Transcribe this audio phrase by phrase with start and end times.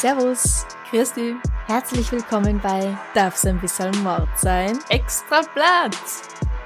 [0.00, 1.36] Servus, Christi,
[1.66, 4.78] herzlich willkommen bei Darf's ein bisschen Mord sein?
[4.88, 5.94] extra Blatt.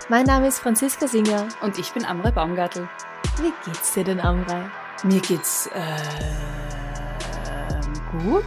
[0.08, 1.48] Mein Name ist Franziska Singer.
[1.60, 2.88] Und ich bin Amre Baumgartel.
[3.42, 4.70] Wie geht's dir denn, Amrei?
[5.02, 5.96] Mir geht's äh,
[8.22, 8.44] gut.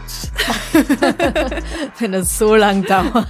[1.98, 3.28] Wenn es so lang dauert.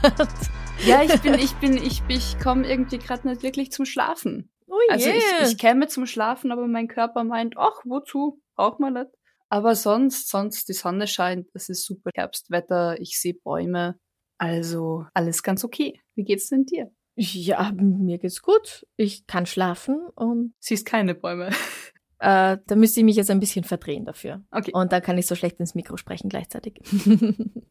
[0.87, 4.49] Ja, ich bin, ich bin, ich, ich komme irgendwie gerade nicht wirklich zum Schlafen.
[4.69, 5.17] Oh Also je.
[5.17, 8.41] ich, ich käme zum Schlafen, aber mein Körper meint, ach, wozu?
[8.55, 9.11] Braucht man nicht.
[9.49, 13.99] Aber sonst, sonst, die Sonne scheint, es ist super Herbstwetter, ich sehe Bäume.
[14.37, 16.01] Also alles ganz okay.
[16.15, 16.91] Wie geht's denn dir?
[17.19, 18.87] ja, mir geht's gut.
[18.97, 21.49] Ich kann schlafen und Siehst keine Bäume.
[22.21, 24.45] äh, da müsste ich mich jetzt ein bisschen verdrehen dafür.
[24.53, 24.71] Okay.
[24.73, 26.81] Und dann kann ich so schlecht ins Mikro sprechen gleichzeitig.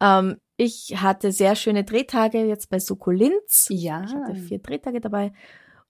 [0.00, 3.68] ähm, ich hatte sehr schöne Drehtage jetzt bei Sukkulinz.
[3.70, 4.04] Ja.
[4.04, 5.32] Ich hatte vier Drehtage dabei.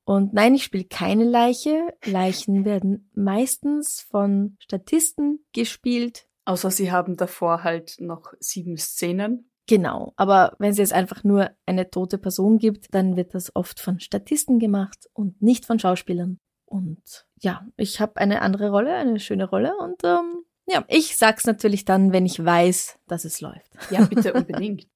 [0.07, 1.93] Und nein, ich spiele keine Leiche.
[2.05, 6.29] Leichen werden meistens von Statisten gespielt.
[6.45, 9.51] Außer sie haben davor halt noch sieben Szenen.
[9.67, 10.13] Genau.
[10.15, 13.99] Aber wenn es jetzt einfach nur eine tote Person gibt, dann wird das oft von
[13.99, 16.39] Statisten gemacht und nicht von Schauspielern.
[16.67, 19.77] Und ja, ich habe eine andere Rolle, eine schöne Rolle.
[19.77, 23.73] Und ähm, ja, ich sag's natürlich dann, wenn ich weiß, dass es läuft.
[23.91, 24.87] Ja, bitte unbedingt.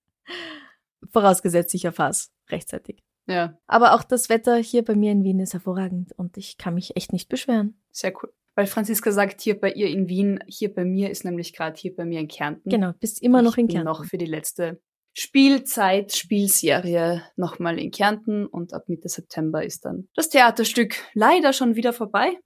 [1.12, 3.02] Vorausgesetzt, ich erfasse rechtzeitig.
[3.30, 6.74] Ja, Aber auch das Wetter hier bei mir in Wien ist hervorragend und ich kann
[6.74, 7.80] mich echt nicht beschweren.
[7.90, 8.32] sehr cool.
[8.56, 11.94] Weil Franziska sagt, hier bei ihr in Wien, hier bei mir ist nämlich gerade hier
[11.94, 12.68] bei mir in Kärnten.
[12.68, 13.92] Genau, bist immer noch ich in bin Kärnten.
[13.92, 14.80] noch für die letzte
[15.12, 21.76] Spielzeit, Spielserie nochmal in Kärnten und ab Mitte September ist dann das Theaterstück leider schon
[21.76, 22.36] wieder vorbei.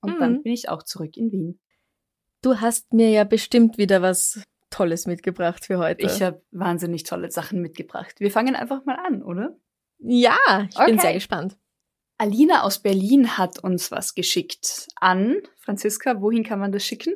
[0.00, 0.20] Und Mhm.
[0.20, 1.60] dann bin ich auch zurück in Wien.
[2.42, 6.06] Du hast mir ja bestimmt wieder was Tolles mitgebracht für heute.
[6.06, 8.14] Ich habe wahnsinnig tolle Sachen mitgebracht.
[8.20, 9.56] Wir fangen einfach mal an, oder?
[10.00, 10.36] Ja,
[10.68, 11.00] ich bin Okay.
[11.00, 11.56] sehr gespannt.
[12.18, 15.38] Alina aus Berlin hat uns was geschickt an.
[15.58, 17.14] Franziska, wohin kann man das schicken?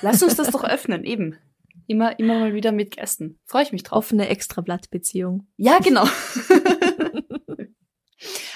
[0.00, 1.36] Lass uns das doch öffnen, eben.
[1.86, 3.38] Immer, immer mal wieder mit Gästen.
[3.44, 3.98] Freue ich mich drauf.
[3.98, 5.46] Offene Extrablattbeziehung.
[5.56, 6.04] Ja, genau.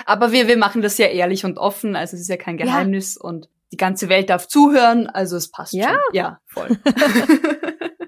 [0.07, 2.65] Aber wir, wir machen das ja ehrlich und offen, also es ist ja kein Ja.
[2.67, 5.89] Geheimnis und die ganze Welt darf zuhören, also es passt Ja.
[5.91, 5.99] schon.
[6.15, 6.79] Ja, voll.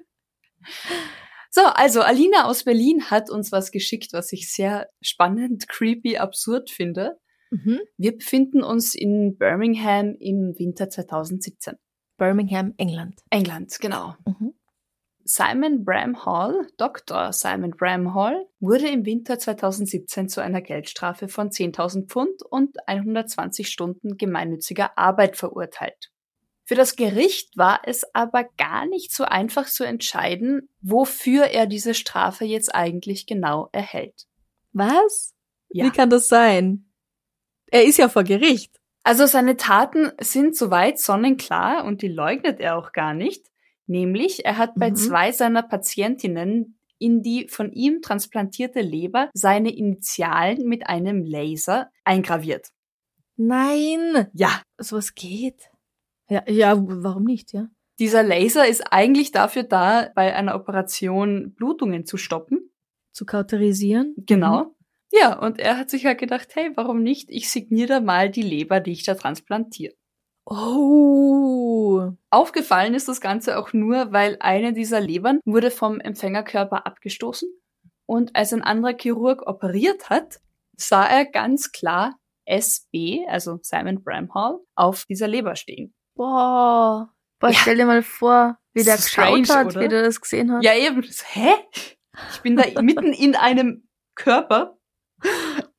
[1.50, 6.70] so, also Alina aus Berlin hat uns was geschickt, was ich sehr spannend, creepy, absurd
[6.70, 7.18] finde.
[7.50, 7.80] Mhm.
[7.98, 11.74] Wir befinden uns in Birmingham im Winter 2017.
[12.16, 13.20] Birmingham, England.
[13.30, 14.14] England, genau.
[14.24, 14.54] Mhm.
[15.32, 17.32] Simon Bram Hall, Dr.
[17.32, 23.68] Simon Bram Hall, wurde im Winter 2017 zu einer Geldstrafe von 10.000 Pfund und 120
[23.68, 26.10] Stunden gemeinnütziger Arbeit verurteilt.
[26.64, 31.94] Für das Gericht war es aber gar nicht so einfach zu entscheiden, wofür er diese
[31.94, 34.26] Strafe jetzt eigentlich genau erhält.
[34.72, 35.32] Was?
[35.68, 35.84] Ja.
[35.84, 36.90] Wie kann das sein?
[37.66, 38.80] Er ist ja vor Gericht.
[39.04, 43.49] Also seine Taten sind soweit sonnenklar und die leugnet er auch gar nicht.
[43.86, 44.96] Nämlich, er hat bei Mhm.
[44.96, 52.68] zwei seiner Patientinnen in die von ihm transplantierte Leber seine Initialen mit einem Laser eingraviert.
[53.36, 54.28] Nein.
[54.34, 55.70] Ja, Sowas geht.
[56.28, 57.68] Ja, ja, warum nicht, ja?
[57.98, 62.70] dieser Laser ist eigentlich dafür da, bei einer Operation Blutungen zu stoppen.
[63.12, 64.14] Zu kauterisieren.
[64.16, 64.74] Genau.
[65.12, 67.28] Ja, und er hat sich halt gedacht, hey, warum nicht?
[67.30, 69.94] Ich signiere da mal die Leber, die ich da transplantiere.
[70.46, 72.12] Oh.
[72.30, 77.48] Aufgefallen ist das Ganze auch nur, weil eine dieser Lebern wurde vom Empfängerkörper abgestoßen
[78.06, 80.40] Und als ein anderer Chirurg operiert hat,
[80.76, 82.16] sah er ganz klar
[82.46, 85.94] SB, also Simon Bramhall, auf dieser Leber stehen.
[86.16, 87.12] Boah.
[87.38, 87.54] Boah, Ja.
[87.54, 89.80] stell dir mal vor, wie der Strange, geschaut hat, oder?
[89.82, 90.64] wie der das gesehen hat.
[90.64, 91.02] Ja, eben.
[91.02, 91.52] Hä?
[92.32, 94.76] Ich bin da mitten in einem Körper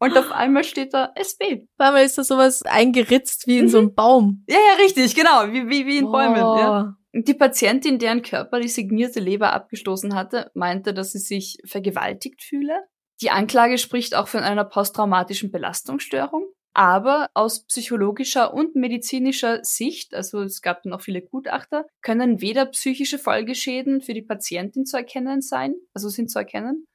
[0.01, 1.67] und auf einmal steht da SB.
[1.77, 3.85] Vor allem ist da sowas eingeritzt wie in so Mhm.
[3.87, 4.45] einem Baum.
[4.49, 6.35] Ja, ja, richtig, genau, wie, wie, wie in Bäumen.
[6.37, 6.95] Ja.
[7.13, 12.73] Die Patientin, deren Körper die signierte Leber abgestoßen hatte, meinte, dass sie sich vergewaltigt fühle.
[13.21, 16.45] Die Anklage spricht auch von einer posttraumatischen Belastungsstörung.
[16.73, 23.19] Aber aus psychologischer und medizinischer Sicht, also es gab noch viele Gutachter, können weder psychische
[23.19, 26.85] Folgeschäden für die Patientin zu erkennen sein, also sind zu erkennen,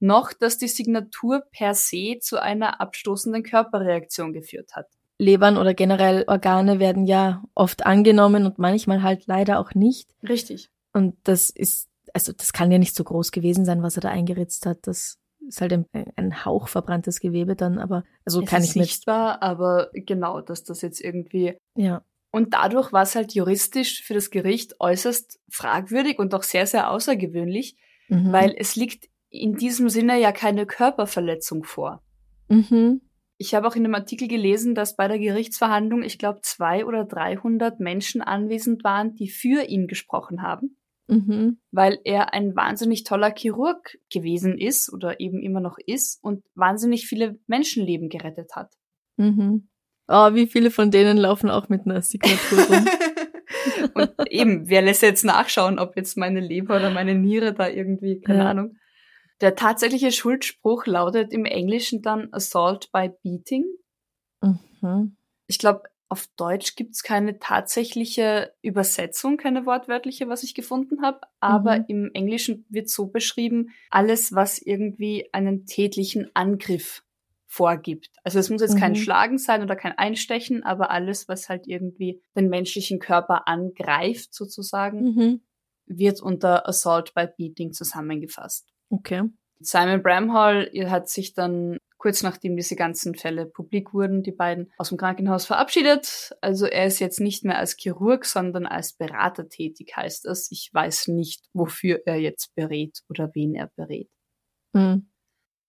[0.00, 4.86] noch dass die Signatur per se zu einer abstoßenden Körperreaktion geführt hat.
[5.18, 10.10] Lebern oder generell Organe werden ja oft angenommen und manchmal halt leider auch nicht.
[10.28, 10.70] Richtig.
[10.92, 14.08] Und das ist, also das kann ja nicht so groß gewesen sein, was er da
[14.10, 14.78] eingeritzt hat.
[14.82, 15.86] Das ist halt ein,
[16.16, 20.40] ein Hauch verbranntes Gewebe dann, aber also es kann ist ich mir, sichtbar, aber genau,
[20.40, 22.02] dass das jetzt irgendwie ja.
[22.30, 26.90] Und dadurch war es halt juristisch für das Gericht äußerst fragwürdig und auch sehr, sehr
[26.90, 27.76] außergewöhnlich,
[28.08, 28.32] Mhm.
[28.32, 29.08] weil es liegt
[29.42, 32.02] in diesem Sinne ja keine Körperverletzung vor.
[32.48, 33.00] Mhm.
[33.36, 37.04] Ich habe auch in einem Artikel gelesen, dass bei der Gerichtsverhandlung, ich glaube, zwei oder
[37.04, 40.76] 300 Menschen anwesend waren, die für ihn gesprochen haben,
[41.08, 41.58] Mhm.
[41.72, 47.06] weil er ein wahnsinnig toller Chirurg gewesen ist oder eben immer noch ist und wahnsinnig
[47.06, 48.72] viele Menschenleben gerettet hat.
[49.16, 49.68] Mhm.
[50.06, 52.86] Oh, wie viele von denen laufen auch mit einer Signatur rum?
[53.94, 58.20] Und eben, wer lässt jetzt nachschauen, ob jetzt meine Leber oder meine Niere da irgendwie,
[58.20, 58.50] keine Ja.
[58.50, 58.76] Ahnung.
[59.40, 63.64] Der tatsächliche Schuldspruch lautet im Englischen dann Assault by Beating.
[64.42, 65.16] mhm.
[65.46, 71.20] Ich glaube, auf Deutsch gibt's keine tatsächliche Übersetzung, keine wortwörtliche, was ich gefunden habe.
[71.40, 71.84] Aber Mhm.
[71.88, 77.02] im Englischen wird so beschrieben, alles, was irgendwie einen tätlichen Angriff
[77.46, 78.10] vorgibt.
[78.22, 78.96] Also es muss jetzt kein Mhm.
[78.96, 85.14] Schlagen sein oder kein Einstechen, aber alles, was halt irgendwie den menschlichen Körper angreift, sozusagen,
[85.14, 85.40] Mhm.
[85.86, 88.73] wird unter Assault by Beating zusammengefasst.
[88.90, 89.22] Okay.
[89.60, 94.90] Simon Bramhall hat sich dann kurz nachdem diese ganzen Fälle publik wurden, die beiden aus
[94.90, 96.36] dem Krankenhaus verabschiedet.
[96.42, 100.50] Also er ist jetzt nicht mehr als Chirurg, sondern als Berater tätig, heißt es.
[100.50, 104.10] Ich weiß nicht, wofür er jetzt berät oder wen er berät.
[104.74, 105.08] Mhm.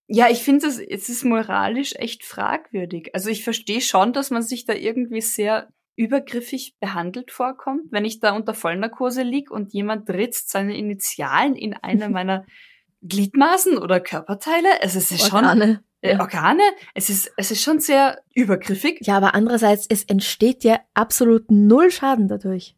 [0.08, 3.14] Ja, ich finde es, es ist moralisch echt fragwürdig.
[3.14, 8.20] Also ich verstehe schon, dass man sich da irgendwie sehr übergriffig behandelt vorkommt, wenn ich
[8.20, 12.44] da unter Vollnarkose lieg und jemand ritzt seine Initialen in eine meiner
[13.08, 14.68] Gliedmaßen oder Körperteile.
[14.82, 15.82] Es ist schon Organe.
[16.00, 16.20] äh, Ja.
[16.20, 16.62] Organe.
[16.94, 19.00] Es ist es ist schon sehr übergriffig.
[19.02, 22.76] ja, aber andererseits, es entsteht ja absolut null Schaden dadurch.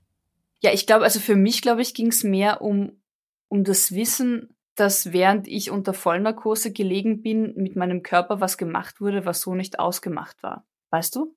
[0.60, 3.00] Ja, ich glaube, also für mich, glaube ich, ging es mehr um,
[3.48, 9.00] um das Wissen, dass während ich unter Vollnarkose gelegen bin, mit meinem Körper was gemacht
[9.00, 10.64] wurde, was so nicht ausgemacht war.
[10.90, 11.34] Weißt du?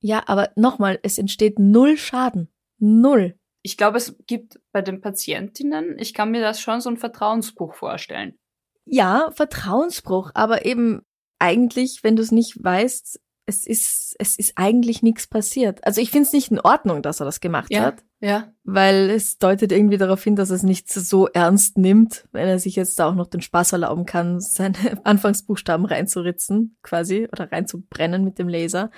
[0.00, 2.48] Ja, aber nochmal, es entsteht null Schaden.
[2.78, 3.34] Null.
[3.62, 7.74] Ich glaube, es gibt bei den Patientinnen, ich kann mir das schon so ein Vertrauensbruch
[7.74, 8.38] vorstellen.
[8.86, 11.02] Ja, Vertrauensbruch, aber eben
[11.38, 15.84] eigentlich, wenn du es nicht weißt, es ist, es ist eigentlich nichts passiert.
[15.84, 18.52] Also ich finde es nicht in Ordnung, dass er das gemacht hat, Ja.
[18.62, 22.58] weil es deutet irgendwie darauf hin, dass er es nicht so ernst nimmt, wenn er
[22.60, 24.74] sich jetzt da auch noch den Spaß erlauben kann, seine
[25.04, 28.90] Anfangsbuchstaben reinzuritzen, quasi, oder reinzubrennen mit dem Laser.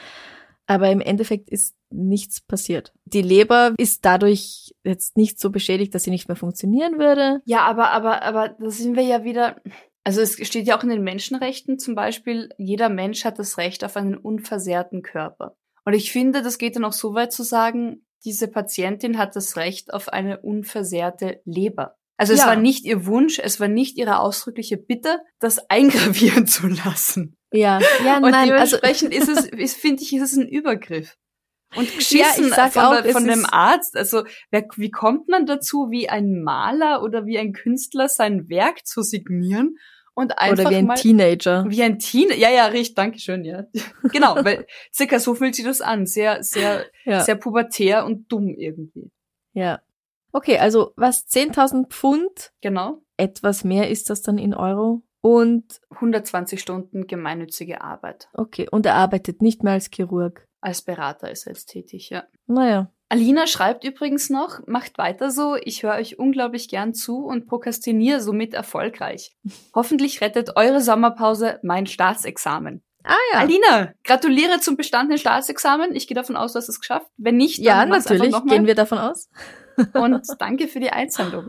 [0.73, 2.95] Aber im Endeffekt ist nichts passiert.
[3.05, 7.43] Die Leber ist dadurch jetzt nicht so beschädigt, dass sie nicht mehr funktionieren würde.
[7.45, 9.61] Ja, aber, aber, aber da sind wir ja wieder.
[10.03, 13.85] Also es steht ja auch in den Menschenrechten zum Beispiel, jeder Mensch hat das Recht
[13.85, 15.57] auf einen unversehrten Körper.
[15.85, 19.57] Und ich finde, das geht dann auch so weit zu sagen, diese Patientin hat das
[19.57, 21.97] Recht auf eine unversehrte Leber.
[22.23, 22.47] Also es Ja.
[22.47, 27.37] war nicht ihr Wunsch, es war nicht ihre ausdrückliche Bitte, das eingravieren zu lassen.
[27.53, 31.17] Ja, ja, Und nein, also dementsprechend ist es, finde ich, ist es ein Übergriff.
[31.75, 33.97] Und geschissen sag von, auch, der, von einem ist- Arzt.
[33.97, 38.87] Also wer, wie kommt man dazu, wie ein Maler oder wie ein Künstler sein Werk
[38.87, 39.77] zu signieren
[40.15, 41.65] und einfach oder wie ein mal Teenager.
[41.69, 42.29] wie ein Teen.
[42.37, 43.65] Ja, ja, richtig, danke schön, ja.
[44.13, 46.05] genau, weil circa so fühlt sich das an.
[46.07, 47.21] Sehr, sehr, Ja.
[47.23, 49.11] sehr pubertär und dumm irgendwie.
[49.55, 49.81] ja.
[50.33, 53.03] Okay, also was 10.000 Pfund, Genau.
[53.17, 58.29] etwas mehr ist das dann in Euro und 120 Stunden gemeinnützige Arbeit.
[58.35, 60.47] okay, und er arbeitet nicht mehr als Chirurg.
[60.61, 62.25] Als Berater ist er jetzt tätig, ja.
[62.47, 67.47] Naja, Alina schreibt übrigens noch, macht weiter so, ich höre euch unglaublich gern zu und
[67.47, 69.37] prokrastiniere somit erfolgreich.
[69.75, 72.83] Hoffentlich rettet eure Sommerpause mein Staatsexamen.
[73.05, 73.41] Ah ja.
[73.41, 75.95] Alina, gratuliere zum bestandenen Staatsexamen.
[75.95, 77.11] Ich gehe davon aus, du hast es geschafft.
[77.19, 79.29] Wenn nicht, dann Ja, natürlich, gehen wir davon aus.
[79.95, 81.49] Und danke für die Einsendung.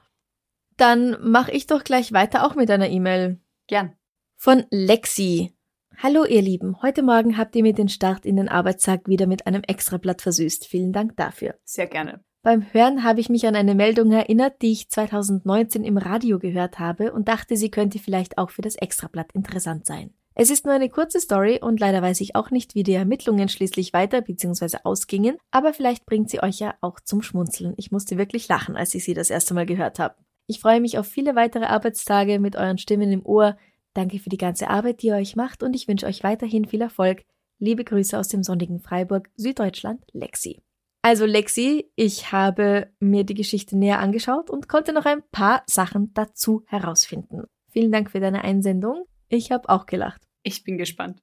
[0.78, 3.40] Dann mache ich doch gleich weiter auch mit einer E-Mail.
[3.68, 3.96] Gern.
[4.36, 5.54] Von Lexi.
[6.02, 9.48] Hallo ihr Lieben, heute Morgen habt ihr mir den Start in den Arbeitstag wieder mit
[9.48, 10.66] einem Extrablatt versüßt.
[10.66, 11.56] Vielen Dank dafür.
[11.64, 12.24] Sehr gerne.
[12.42, 16.78] Beim Hören habe ich mich an eine Meldung erinnert, die ich 2019 im Radio gehört
[16.78, 20.14] habe und dachte, sie könnte vielleicht auch für das Extrablatt interessant sein.
[20.36, 23.50] Es ist nur eine kurze Story und leider weiß ich auch nicht, wie die Ermittlungen
[23.50, 24.78] schließlich weiter bzw.
[24.84, 27.76] ausgingen, aber vielleicht bringt sie euch ja auch zum Schmunzeln.
[27.78, 30.16] Ich musste wirklich lachen, als ich sie das erste Mal gehört habe.
[30.48, 33.58] Ich freue mich auf viele weitere Arbeitstage mit euren Stimmen im Ohr.
[33.94, 36.82] Danke für die ganze Arbeit, die ihr euch macht und ich wünsche euch weiterhin viel
[36.82, 37.24] Erfolg.
[37.60, 40.62] Liebe Grüße aus dem sonnigen Freiburg, Süddeutschland, Lexi.
[41.04, 46.14] Also Lexi, ich habe mir die Geschichte näher angeschaut und konnte noch ein paar Sachen
[46.14, 47.44] dazu herausfinden.
[47.72, 49.06] Vielen Dank für deine Einsendung.
[49.34, 50.22] Ich habe auch gelacht.
[50.44, 51.20] Ich bin gespannt.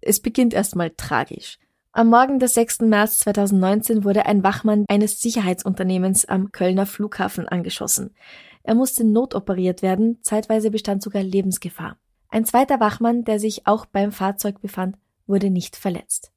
[0.00, 1.58] Es beginnt erstmal tragisch.
[1.90, 2.82] Am Morgen des 6.
[2.82, 8.14] März 2019 wurde ein Wachmann eines Sicherheitsunternehmens am Kölner Flughafen angeschossen.
[8.62, 11.98] Er musste notoperiert werden, zeitweise bestand sogar Lebensgefahr.
[12.28, 14.96] Ein zweiter Wachmann, der sich auch beim Fahrzeug befand,
[15.26, 16.30] wurde nicht verletzt.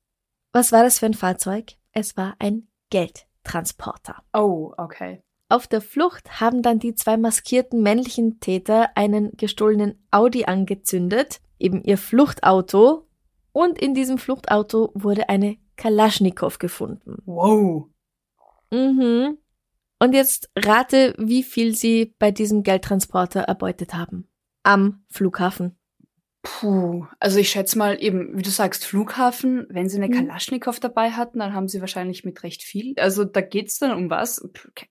[0.53, 1.73] Was war das für ein Fahrzeug?
[1.91, 4.23] Es war ein Geldtransporter.
[4.33, 5.21] Oh, okay.
[5.51, 11.83] Auf der Flucht haben dann die zwei maskierten männlichen Täter einen gestohlenen Audi angezündet, eben
[11.83, 13.05] ihr Fluchtauto,
[13.51, 17.17] und in diesem Fluchtauto wurde eine Kalaschnikow gefunden.
[17.25, 17.89] Wow.
[18.71, 19.39] Mhm.
[19.99, 24.29] Und jetzt rate, wie viel sie bei diesem Geldtransporter erbeutet haben.
[24.63, 25.77] Am Flughafen.
[26.43, 30.27] Puh, also ich schätze mal eben, wie du sagst, Flughafen, wenn sie eine Mhm.
[30.27, 32.93] Kalaschnikow dabei hatten, dann haben sie wahrscheinlich mit recht viel.
[32.97, 34.43] Also da geht's dann um was?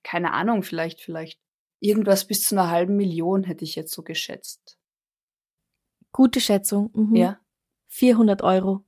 [0.03, 1.39] Keine Ahnung, vielleicht, vielleicht.
[1.81, 4.77] Irgendwas bis zu einer halben Million hätte ich jetzt so geschätzt.
[6.13, 6.91] Gute Schätzung.
[6.93, 7.15] Mhm.
[7.15, 7.39] Ja.
[7.89, 8.85] 400 Euro.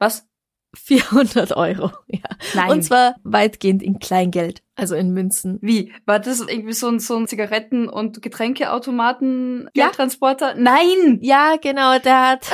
[0.00, 0.26] Was?
[0.74, 2.20] 400 Euro, ja.
[2.54, 2.70] Nein.
[2.70, 5.58] Und zwar weitgehend in Kleingeld, also in Münzen.
[5.60, 5.92] Wie?
[6.06, 9.86] War das irgendwie so ein, so ein Zigaretten- und Getränkeautomaten Ja.
[9.86, 10.54] Geldtransporter?
[10.56, 11.18] Nein!
[11.20, 12.50] Ja, genau, der hat,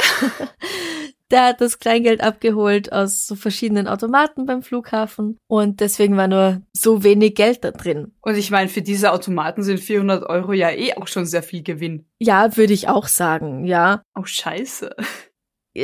[1.31, 6.63] der hat das Kleingeld abgeholt aus so verschiedenen Automaten beim Flughafen und deswegen war nur
[6.73, 8.15] so wenig Geld da drin.
[8.23, 11.63] Und ich meine, für diese Automaten sind 400 Euro ja eh auch schon sehr viel
[11.63, 12.07] Gewinn.
[12.19, 14.03] Ja, würde ich auch sagen, ja.
[14.15, 14.97] Oh, scheiße.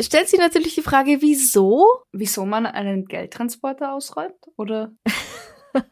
[0.03, 1.87] Stellt sich natürlich die Frage, wieso?
[2.13, 4.35] Wieso man einen Geldtransporter ausräumt?
[4.57, 4.93] Oder?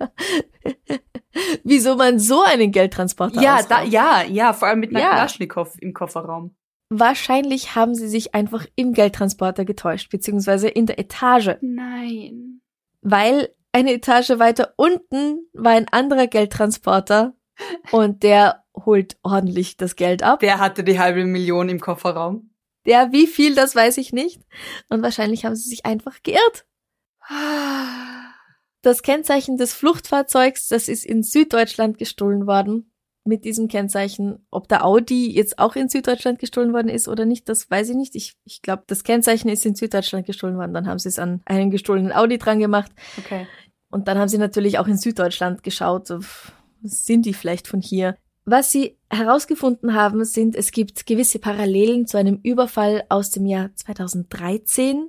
[1.65, 3.93] wieso man so einen Geldtransporter Ja, da, ausraubt.
[3.93, 5.11] ja, ja, vor allem mit einer Ja.
[5.11, 6.55] Kalaschnikow im Kofferraum.
[6.91, 11.57] Wahrscheinlich haben sie sich einfach im Geldtransporter getäuscht, beziehungsweise in der Etage.
[11.63, 12.61] Nein.
[13.01, 17.35] weil eine Etage weiter unten war ein anderer Geldtransporter
[17.91, 20.41] und der holt ordentlich das Geld ab.
[20.41, 22.51] Der hatte die halbe Million im Kofferraum.
[22.87, 24.43] Der, wie viel, das weiß ich nicht.
[24.89, 26.67] Und wahrscheinlich haben sie sich einfach geirrt.
[28.83, 32.89] Das Kennzeichen des Fluchtfahrzeugs, das ist in Süddeutschland gestohlen worden.
[33.25, 37.49] Mit diesem Kennzeichen, ob der Audi jetzt auch in Süddeutschland gestohlen worden ist oder nicht,
[37.49, 38.17] das weiß ich nicht.
[38.17, 40.75] Ich, ich glaube, das Kennzeichen ist in Süddeutschland gestohlen worden.
[40.75, 42.91] Dann haben sie es an einen gestohlenen Audi dran gemacht.
[43.19, 43.47] Okay.
[43.93, 46.09] Und dann haben sie natürlich auch in Süddeutschland geschaut,
[46.83, 48.17] sind die vielleicht von hier.
[48.45, 53.71] Was sie herausgefunden haben, sind, es gibt gewisse Parallelen zu einem Überfall aus dem Jahr
[53.75, 55.09] 2013.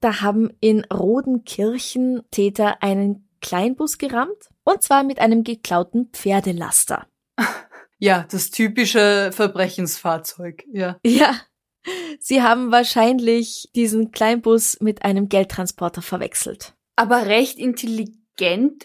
[0.00, 7.06] Da haben in Rodenkirchen Täter einen Kleinbus gerammt, und zwar mit einem geklauten Pferdelaster.
[8.02, 10.64] Ja, das typische Verbrechensfahrzeug.
[10.72, 10.96] Ja.
[11.04, 11.38] Ja,
[12.18, 16.72] sie haben wahrscheinlich diesen Kleinbus mit einem Geldtransporter verwechselt.
[16.96, 18.19] Aber recht intelligent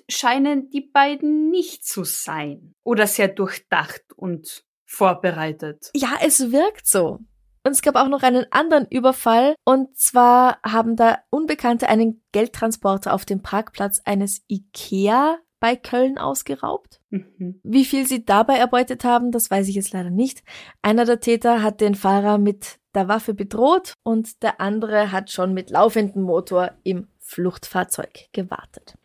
[0.10, 2.74] scheinen die beiden nicht zu sein.
[2.84, 5.90] Oder sehr durchdacht und vorbereitet.
[5.96, 7.20] Ja, es wirkt so.
[7.64, 9.56] Und es gab auch noch einen anderen Überfall.
[9.66, 17.02] Und zwar haben da Unbekannte einen Geldtransporter auf dem Parkplatz eines Ikea bei Köln ausgeraubt.
[17.10, 17.60] Mhm.
[17.64, 20.44] Wie viel sie dabei erbeutet haben, das weiß ich jetzt leider nicht.
[20.84, 25.54] Einer der Täter hat den Fahrer mit der Waffe bedroht und der andere hat schon
[25.56, 28.96] mit laufendem Motor im Fluchtfahrzeug gewartet.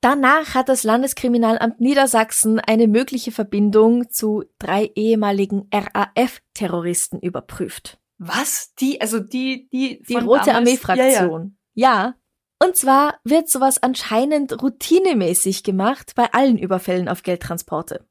[0.00, 7.98] Danach hat das Landeskriminalamt Niedersachsen eine mögliche Verbindung zu drei ehemaligen RAF-Terroristen überprüft.
[8.16, 8.74] Was?
[8.76, 10.56] Die, also die, die, Die von Rote damals- Ja, ja.
[10.58, 11.58] Armee-Fraktion.
[11.74, 12.14] Ja,
[12.62, 18.06] Und zwar wird sowas anscheinend routinemäßig gemacht bei allen Überfällen auf Geldtransporte.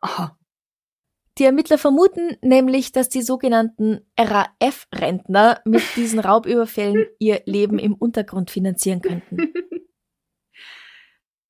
[0.00, 0.38] Aha.
[1.38, 8.50] Die Ermittler vermuten nämlich, dass die sogenannten RAF-Rentner mit diesen Raubüberfällen ihr Leben im Untergrund
[8.50, 9.38] finanzieren könnten.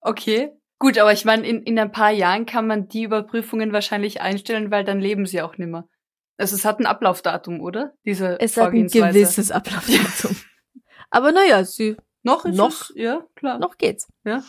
[0.01, 0.51] Okay.
[0.79, 4.71] Gut, aber ich meine, in, in ein paar Jahren kann man die Überprüfungen wahrscheinlich einstellen,
[4.71, 5.89] weil dann leben sie auch nimmer.
[6.37, 7.95] Also es hat ein Ablaufdatum, oder?
[8.05, 10.37] Diese Es hat ein gewisses Ablaufdatum.
[11.11, 12.71] Aber naja, sie, Noch ist Noch?
[12.71, 13.59] es, ja, klar.
[13.59, 14.09] noch geht's.
[14.25, 14.45] Ja.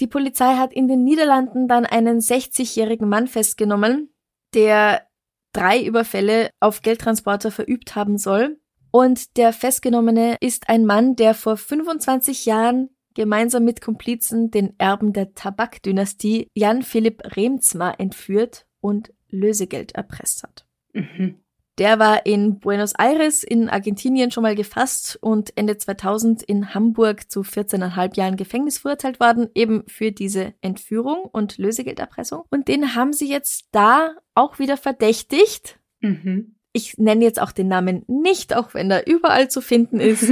[0.00, 4.12] Die Polizei hat in den Niederlanden dann einen 60-jährigen Mann festgenommen,
[4.52, 5.06] der
[5.52, 8.58] drei Überfälle auf Geldtransporter verübt haben soll.
[8.90, 15.12] Und der Festgenommene ist ein Mann, der vor 25 Jahren gemeinsam mit Komplizen den Erben
[15.12, 20.66] der Tabakdynastie Jan Philipp Remzma entführt und Lösegeld erpresst hat.
[20.92, 21.42] Mhm.
[21.78, 27.30] Der war in Buenos Aires in Argentinien schon mal gefasst und Ende 2000 in Hamburg
[27.30, 32.44] zu 14,5 Jahren Gefängnis verurteilt worden, eben für diese Entführung und Lösegelderpressung.
[32.50, 35.80] Und den haben sie jetzt da auch wieder verdächtigt.
[36.00, 36.56] Mhm.
[36.72, 40.22] Ich nenne jetzt auch den Namen nicht, auch wenn er überall zu finden ist,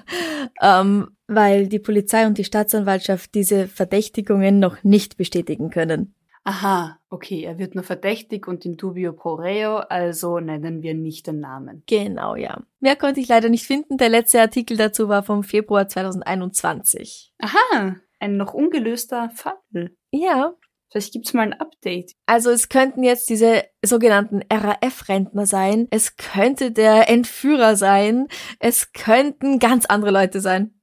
[0.62, 6.14] ähm, weil die Polizei und die Staatsanwaltschaft diese Verdächtigungen noch nicht bestätigen können.
[6.42, 11.26] Aha, okay, er wird nur verdächtig und in dubio pro reo, also nennen wir nicht
[11.26, 11.82] den Namen.
[11.86, 12.62] Genau, ja.
[12.80, 13.98] Mehr konnte ich leider nicht finden.
[13.98, 17.34] Der letzte Artikel dazu war vom Februar 2021.
[17.38, 19.90] Aha, ein noch ungelöster Fall.
[20.12, 20.54] Ja,
[20.90, 22.12] Vielleicht gibt's mal ein Update.
[22.26, 25.86] also es könnten jetzt diese sogenannten RAF-Rentner sein.
[25.90, 28.26] Es könnte der Entführer sein.
[28.58, 30.80] Es könnten ganz andere Leute sein.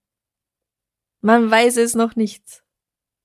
[1.21, 2.63] Man weiß es noch nicht.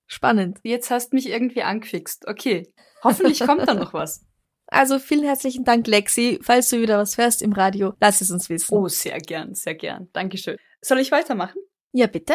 [0.06, 0.58] Spannend.
[0.64, 2.26] Jetzt hast mich irgendwie angefixt.
[2.26, 2.72] Okay,
[3.04, 4.26] hoffentlich kommt da noch was.
[4.68, 6.38] Also vielen herzlichen Dank, Lexi.
[6.40, 8.74] Falls du wieder was hörst im Radio, lass es uns wissen.
[8.74, 10.08] Oh, sehr gern, sehr gern.
[10.14, 10.56] Dankeschön.
[10.80, 11.60] Soll ich weitermachen?
[11.92, 12.32] Ja, bitte.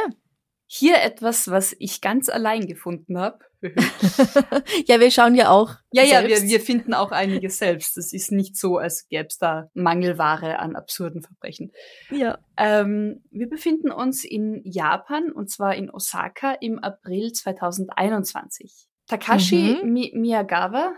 [0.68, 3.40] Hier etwas, was ich ganz allein gefunden habe.
[4.86, 5.76] ja, wir schauen ja auch.
[5.92, 6.52] Ja, ja, wir, selbst.
[6.52, 7.98] wir finden auch einiges selbst.
[7.98, 11.72] Es ist nicht so, als gäbe es da Mangelware an absurden Verbrechen.
[12.12, 12.38] Ja.
[12.58, 18.88] Ähm, wir befinden uns in Japan und zwar in Osaka im April 2021.
[19.08, 19.92] Takashi Mhm.
[19.92, 20.94] Mi Miyagawa.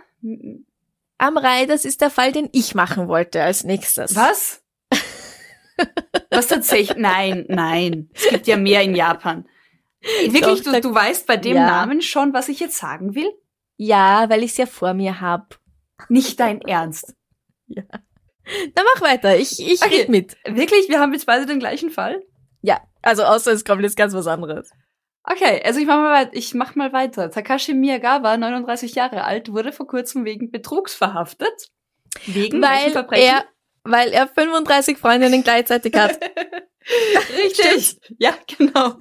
[1.17, 4.15] Amrei, das ist der Fall, den ich machen wollte als nächstes.
[4.15, 4.61] Was?
[6.31, 6.97] Was tatsächlich?
[6.97, 8.09] Nein, nein.
[8.13, 9.47] Es gibt ja mehr in Japan.
[10.01, 11.65] Wirklich, Doch, du, du weißt bei dem Ja.
[11.65, 13.31] Namen schon, was ich jetzt sagen will?
[13.77, 15.59] Ja, weil ich es ja vor mir hab.
[16.07, 17.13] Nicht dein Ernst.
[17.67, 17.83] Na,
[18.95, 19.37] mach weiter.
[19.37, 19.99] Ich, ich Okay.
[20.01, 20.37] red mit.
[20.45, 20.89] Wirklich?
[20.89, 22.21] Wir haben jetzt beide den gleichen Fall?
[22.61, 24.71] Ja, also außer es kommt jetzt ganz was anderes.
[25.23, 27.29] Okay, also ich mach mal, weit ich mach mal weiter.
[27.29, 31.69] Takashi Miyagawa, 39 Jahre alt, wurde vor kurzem wegen Betrugs verhaftet.
[32.25, 33.27] Wegen welchen Weil Verbrechen?
[33.29, 33.45] er,
[33.83, 36.19] weil er 35 Freundinnen gleichzeitig hat.
[37.37, 37.97] Richtig.
[38.17, 38.99] Ja, genau.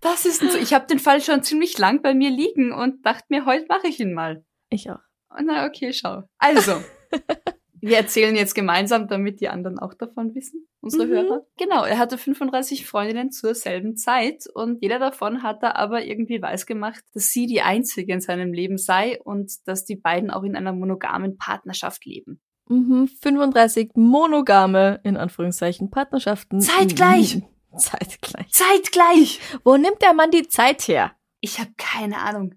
[0.00, 3.24] Das ist ein, ich habe den Fall schon ziemlich lang bei mir liegen und dachte
[3.28, 4.44] mir, heute mache ich ihn mal.
[4.70, 5.00] Ich auch.
[5.42, 6.22] Na, okay, schau.
[6.38, 6.74] Also,
[7.80, 11.10] wir erzählen jetzt gemeinsam, damit die anderen auch davon wissen, unsere Mhm.
[11.10, 11.46] Hörer.
[11.58, 16.40] Genau, er hatte 35 Freundinnen zur selben Zeit und jeder davon hat er aber irgendwie
[16.40, 20.54] weisgemacht, dass sie die einzige in seinem Leben sei und dass die beiden auch in
[20.56, 22.40] einer monogamen Partnerschaft leben.
[22.68, 26.60] Mhm, 35 monogame, in Anführungszeichen, Partnerschaften.
[26.60, 27.42] Zeitgleich.
[27.78, 28.50] Zeitgleich.
[28.52, 29.40] Zeitgleich!
[29.64, 31.12] Wo nimmt der Mann die Zeit her?
[31.40, 32.54] Ich habe keine Ahnung.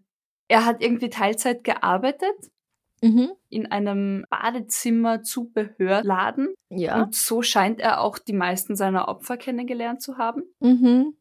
[0.48, 2.34] Er hat irgendwie Teilzeit gearbeitet
[3.02, 3.32] Mhm.
[3.50, 7.02] in einem Badezimmer-Zubehörladen Ja.
[7.02, 10.44] und so scheint er auch die meisten seiner Opfer kennengelernt zu haben.
[10.60, 11.14] Mhm.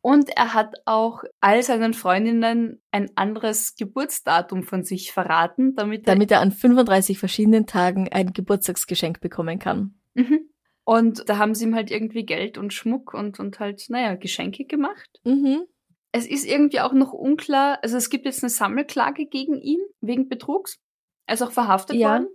[0.00, 6.30] Und er hat auch all seinen Freundinnen ein anderes Geburtsdatum von sich verraten, damit, Damit
[6.30, 9.94] er an 35 verschiedenen Tagen ein Geburtstagsgeschenk bekommen kann.
[10.14, 10.24] er.
[10.24, 10.40] Mhm.
[10.84, 14.64] Und da haben sie ihm halt irgendwie Geld und Schmuck und, und halt, naja, Geschenke
[14.66, 15.08] gemacht.
[15.24, 15.64] Mhm.
[16.12, 20.28] Es ist irgendwie auch noch unklar, also es gibt jetzt eine Sammelklage gegen ihn wegen
[20.28, 20.78] Betrugs.
[21.26, 22.10] Er ist auch verhaftet Ja.
[22.10, 22.28] worden.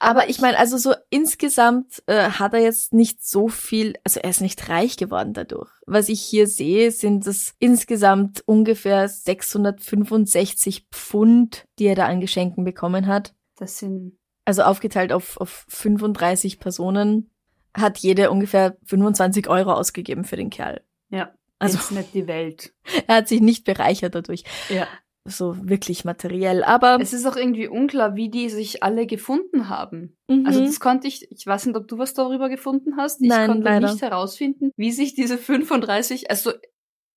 [0.00, 4.30] Aber ich meine, also so insgesamt äh, hat er jetzt nicht so viel, also er
[4.30, 5.70] ist nicht reich geworden dadurch.
[5.86, 12.64] Was ich hier sehe, sind es insgesamt ungefähr 665 Pfund, die er da an Geschenken
[12.64, 13.34] bekommen hat.
[13.56, 17.30] Das sind, Also aufgeteilt auf, auf 35 Personen
[17.76, 20.82] hat jede ungefähr 25 Euro ausgegeben für den Kerl.
[21.10, 22.72] ja, Also ist nicht die Welt.
[23.06, 24.86] er hat sich nicht bereichert dadurch, Ja.
[25.26, 26.62] so wirklich materiell.
[26.64, 30.16] Aber Es ist auch irgendwie unklar, wie die sich alle gefunden haben.
[30.28, 30.46] mhm.
[30.46, 33.20] Also das konnte ich, ich weiß nicht, ob du was darüber gefunden hast.
[33.22, 33.90] Ich Nein, konnte leider.
[33.90, 36.52] nicht herausfinden, wie sich diese 35, also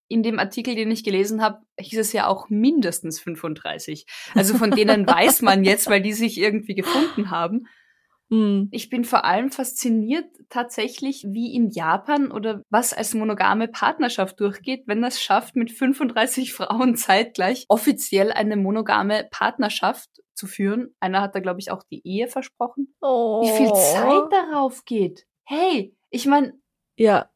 [0.10, 4.06] in dem Artikel, den ich gelesen habe, hieß es ja auch mindestens 35.
[4.36, 7.67] Also von denen weiß man jetzt, weil die sich irgendwie gefunden haben.
[8.30, 8.68] Hm.
[8.72, 14.84] Ich bin vor allem fasziniert tatsächlich, wie in Japan oder was als monogame Partnerschaft durchgeht,
[14.86, 20.94] wenn das schafft, mit 35 Frauen zeitgleich offiziell eine monogame Partnerschaft zu führen.
[21.00, 22.94] Einer hat da, glaube ich, auch die Ehe versprochen.
[23.02, 23.42] oh.
[23.44, 25.26] Wie viel Zeit darauf geht.
[25.44, 26.54] Hey, ich meine,
[26.98, 27.30] Ja,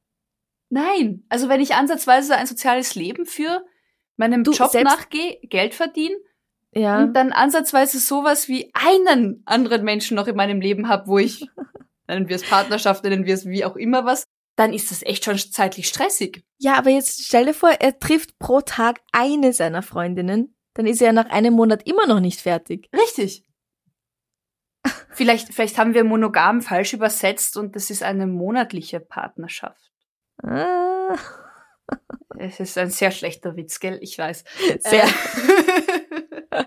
[0.70, 1.26] nein.
[1.30, 3.64] Also wenn ich ansatzweise ein soziales Leben führe,
[4.18, 6.16] meinem Du, Job nachgehe, Geld verdiene
[6.74, 7.04] ja.
[7.04, 11.48] und dann ansatzweise sowas wie einen anderen Menschen noch in meinem Leben habe, wo ich,
[12.08, 15.26] nennen wir es Partnerschaft, nennen wir es wie auch immer was, dann ist das echt
[15.26, 16.44] schon zeitlich stressig.
[16.60, 21.02] Ja, aber jetzt stell dir vor, er trifft pro Tag eine seiner Freundinnen, dann ist
[21.02, 22.90] er ja nach einem Monat immer noch nicht fertig.
[22.94, 23.44] Richtig.
[25.14, 29.92] Vielleicht, vielleicht haben wir monogam falsch übersetzt und das ist eine monatliche Partnerschaft.
[30.42, 31.18] Ah.
[32.40, 34.00] Es ist ein sehr schlechter Witz, gell?
[34.02, 34.44] Ich weiß.
[34.80, 35.04] Sehr.
[36.52, 36.66] Äh,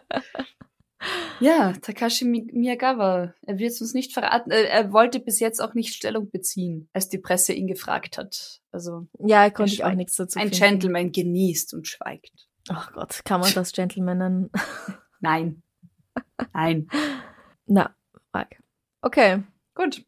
[1.40, 3.34] ja, Takashi Mi- Miyagawa.
[3.42, 4.50] Er wird es uns nicht verraten.
[4.50, 8.60] Er, er wollte bis jetzt auch nicht Stellung beziehen, als die Presse ihn gefragt hat.
[8.72, 10.64] Also Ja, konnte ich auch nichts dazu ein finden.
[10.64, 12.32] Gentleman genießt und schweigt.
[12.70, 14.50] Ach Gott, kann man das Gentleman nennen?
[15.20, 15.62] Nein.
[16.54, 16.88] Nein.
[17.66, 17.94] Na,
[18.32, 18.56] Frage.
[19.02, 19.42] Okay.
[19.74, 20.04] Gut.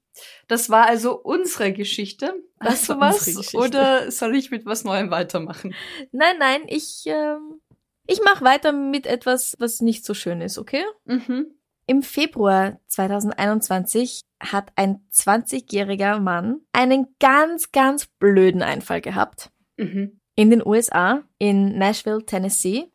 [0.48, 2.32] Das war also unsere Geschichte.
[2.60, 3.54] Das Hast du was?
[3.54, 5.74] Oder soll ich mit was Neuem weitermachen?
[6.12, 7.60] Nein, nein, ich, ähm,
[8.06, 10.84] ich mache weiter mit etwas, was nicht so schön ist, okay?
[11.04, 11.46] Mhm.
[11.88, 20.20] Im Februar 2021 hat ein 20-jähriger Mann einen ganz, ganz blöden Einfall gehabt Mhm.
[20.34, 22.90] in den USA, in Nashville, Tennessee.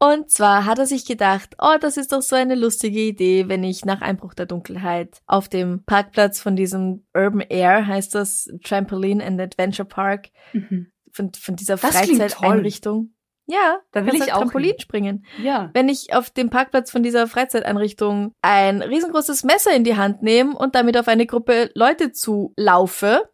[0.00, 3.62] Und zwar hat er sich gedacht, oh, das ist doch so eine lustige Idee, wenn
[3.62, 9.24] ich nach Einbruch der Dunkelheit auf dem Parkplatz von diesem Urban Air, heißt das, Trampoline
[9.24, 10.90] and Adventure Park, Mhm.
[11.12, 13.14] von, von dieser Freizeiteinrichtung.
[13.46, 14.80] Ja, Da will ich halt auch Trampolin hin.
[14.80, 15.26] springen.
[15.42, 15.70] Ja.
[15.74, 20.56] Wenn ich auf dem Parkplatz von dieser Freizeiteinrichtung ein riesengroßes Messer in die Hand nehme
[20.56, 23.28] und damit auf eine Gruppe Leute zulaufe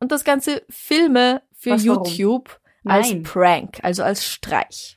[0.00, 1.84] und das Ganze filme für Was?
[1.84, 3.12] YouTube als.
[3.24, 4.96] Prank, also als Streich.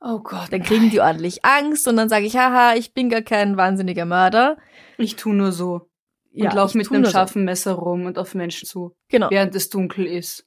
[0.00, 0.52] Oh Gott.
[0.52, 4.04] Dann kriegen die ordentlich Angst und dann sage ich, haha, ich bin gar kein wahnsinniger
[4.04, 4.58] Mörder.
[4.98, 5.88] Ich tu nur so.
[6.32, 7.12] Ja, und lauf ich mit einem nur so.
[7.16, 9.30] scharfen Messer rum und auf Menschen zu, Genau.
[9.30, 10.46] während es dunkel ist.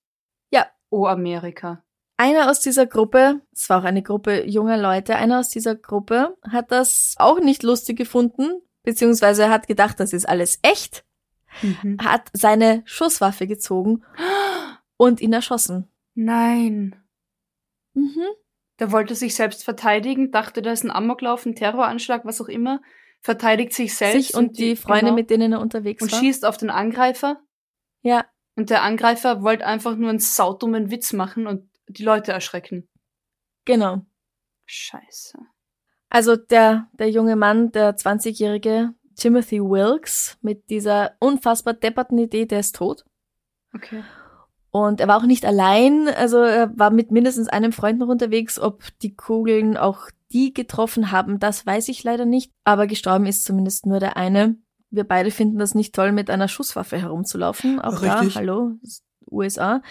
[0.51, 0.67] Ja.
[0.91, 1.83] Oh, Amerika.
[2.19, 6.35] Einer aus dieser Gruppe, es war auch eine Gruppe junger Leute, einer aus dieser Gruppe
[6.51, 11.05] hat das auch nicht lustig gefunden, beziehungsweise hat gedacht, das ist alles echt,
[11.61, 11.97] Mhm.
[12.03, 14.03] hat seine Schusswaffe gezogen
[14.97, 15.87] und ihn erschossen.
[16.13, 16.93] Nein.
[17.93, 18.25] Mhm.
[18.79, 22.81] Der wollte sich selbst verteidigen, dachte, da ist ein Amoklauf, ein Terroranschlag, was auch immer,
[23.21, 26.19] verteidigt sich selbst Sich und die Freunde, genau, mit denen er unterwegs und war.
[26.19, 27.39] schießt auf den Angreifer.
[28.01, 28.25] Ja,
[28.57, 32.87] Und der Angreifer wollte einfach nur einen saudummen Witz machen und die Leute erschrecken.
[33.65, 34.05] genau.
[34.65, 35.39] Scheiße.
[36.09, 42.59] Also der, der junge Mann, der 20-jährige Timothy Wilkes mit dieser unfassbar depperten Idee, der
[42.59, 43.03] ist tot.
[43.73, 44.03] Okay.
[44.71, 48.59] Und er war auch nicht allein, also er war mit mindestens einem Freund noch unterwegs.
[48.59, 52.51] Ob die Kugeln auch die getroffen haben, das weiß ich leider nicht.
[52.63, 54.55] Aber gestorben ist zumindest nur der eine.
[54.91, 57.79] Wir beide finden das nicht toll, mit einer Schusswaffe herumzulaufen.
[57.79, 58.33] Auch Richtig.
[58.33, 58.73] da, hallo,
[59.31, 59.81] USA.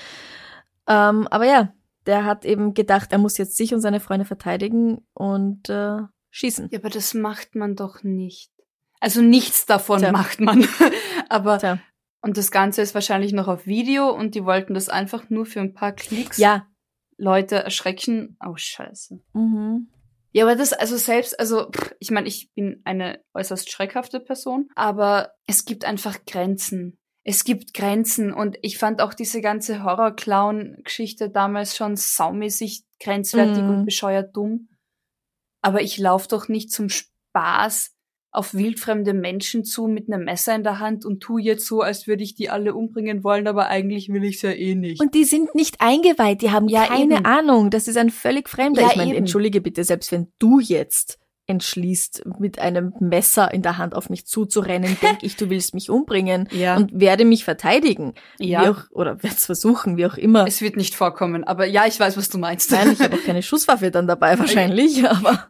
[0.87, 1.73] Ähm, aber ja,
[2.09, 5.99] der hat eben gedacht, er muss jetzt sich und seine Freunde verteidigen und äh,
[6.31, 6.71] schießen.
[6.73, 8.51] Ja, aber das macht man doch nicht.
[8.99, 10.11] Also nichts davon Tja.
[10.11, 10.67] macht man.
[11.29, 11.79] aber Tja.
[12.23, 15.61] und das Ganze ist wahrscheinlich noch auf Video und die wollten das einfach nur für
[15.61, 16.67] ein paar Klicks Ja.
[17.19, 18.37] Leute erschrecken.
[18.45, 19.21] Oh Scheiße.
[19.35, 19.89] Mhm.
[20.33, 24.69] Ja, aber das, also selbst, also pff, ich meine, ich bin eine äußerst schreckhafte Person,
[24.77, 26.98] aber es gibt einfach Grenzen.
[27.25, 33.71] Es gibt Grenzen und ich fand auch diese ganze Horror-Clown-Geschichte damals schon saumäßig grenzwertig Mhm.
[33.71, 34.69] und bescheuert dumm.
[35.63, 37.93] Aber ich laufe doch nicht zum Spaß
[38.31, 42.07] auf wildfremde Menschen zu mit einem Messer in der Hand und tu jetzt so, als
[42.07, 45.01] würde ich die alle umbringen wollen, aber eigentlich will ich's ja eh nicht.
[45.01, 47.25] Und die sind nicht eingeweiht, die haben Ja, keine eben.
[47.25, 47.71] Ahnung.
[47.71, 48.83] Das ist ein völlig Fremder.
[48.83, 53.79] Ja, ich meine, entschuldige bitte, selbst wenn du jetzt entschließt, mit einem Messer in der
[53.79, 58.15] Hand auf mich zuzurennen, denke ich, du willst mich umbringen ja, und werde mich verteidigen.
[58.39, 58.71] ja.
[58.71, 60.47] Auch, oder werde es versuchen, wie auch immer.
[60.47, 62.71] es wird nicht vorkommen, aber ja, ich weiß, was du meinst.
[62.71, 65.49] Nein, ich habe auch keine Schusswaffe dann dabei wahrscheinlich, aber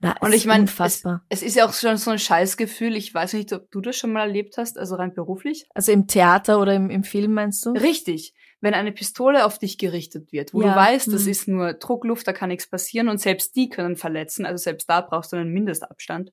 [0.00, 2.96] na, Und ich meine, es, es ist ja auch schon so ein Scheißgefühl.
[2.96, 5.66] Ich weiß nicht, ob du das schon mal erlebt hast, also rein beruflich.
[5.74, 7.70] Also im Theater oder im, im Film meinst du?
[7.70, 8.34] Richtig.
[8.60, 11.30] Wenn eine Pistole auf dich gerichtet wird, wo Ja, du weißt, das hm.
[11.30, 15.00] ist nur Druckluft, da kann nichts passieren und selbst die können verletzen, also selbst da
[15.02, 16.32] brauchst du einen Mindestabstand.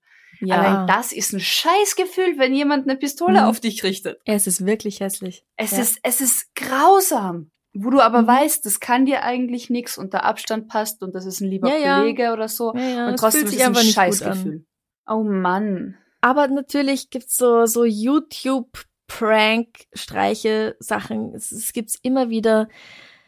[0.50, 3.48] Allein das ist ein Scheißgefühl, wenn jemand eine Pistole Mhm.
[3.48, 4.20] auf dich richtet.
[4.26, 5.46] es ist wirklich hässlich.
[5.58, 5.80] Es Ja.
[5.80, 7.50] ist, es ist grausam.
[7.76, 8.28] Wo du aber Mhm.
[8.28, 11.68] weißt, das kann dir eigentlich nichts und der Abstand passt und das ist ein lieber
[11.70, 12.00] Ja, ja.
[12.00, 12.74] Kollege oder so.
[12.76, 13.76] Ja, ja, und trotzdem ist es ein.
[13.76, 14.66] Scheißgefühl.
[15.08, 15.98] Oh Mann.
[16.22, 17.84] Aber natürlich gibt's so, so
[19.14, 21.34] YouTube-Prank-Streiche, Sachen.
[21.34, 22.68] Es, es gibt's immer wieder.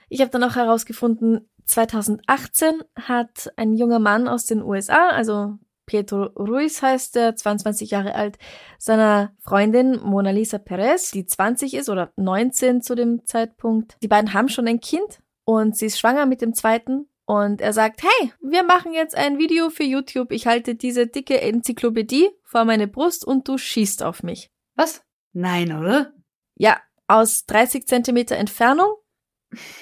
[0.09, 6.25] Ich habe dann auch herausgefunden, 2018 hat ein junger Mann aus den USA, also Pietro
[6.35, 8.37] Ruiz heißt er, 22 Jahre alt,
[8.77, 13.97] seiner Freundin Mona Lisa Perez, die 20 ist oder 19 zu dem Zeitpunkt.
[14.01, 17.07] Die beiden haben schon ein Kind und sie ist schwanger mit dem zweiten.
[17.27, 20.31] Und er sagt, hey, wir machen jetzt ein Video für YouTube.
[20.31, 24.51] Ich halte diese dicke Enzyklopädie vor meine Brust und du schießt auf mich.
[24.75, 25.04] Was?
[25.35, 26.13] Nein, oder?
[26.55, 28.93] Ja, aus 30 Zentimeter Entfernung.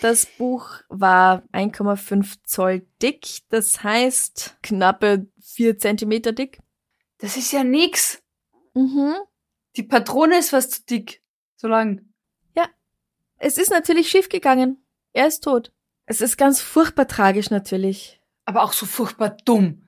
[0.02, 3.42] Das Buch war 1,5 Zoll dick.
[3.50, 6.60] Das heißt knappe 4 Zentimeter dick.
[7.20, 8.22] Das ist ja nix.
[8.74, 9.14] Mhm.
[9.76, 11.22] Die Patrone ist fast zu dick.
[11.56, 12.14] So lang.
[13.46, 14.78] Es ist natürlich schiefgegangen.
[15.12, 15.74] Er ist tot.
[16.06, 18.22] Es ist ganz furchtbar tragisch natürlich.
[18.46, 19.83] Aber auch so furchtbar dumm.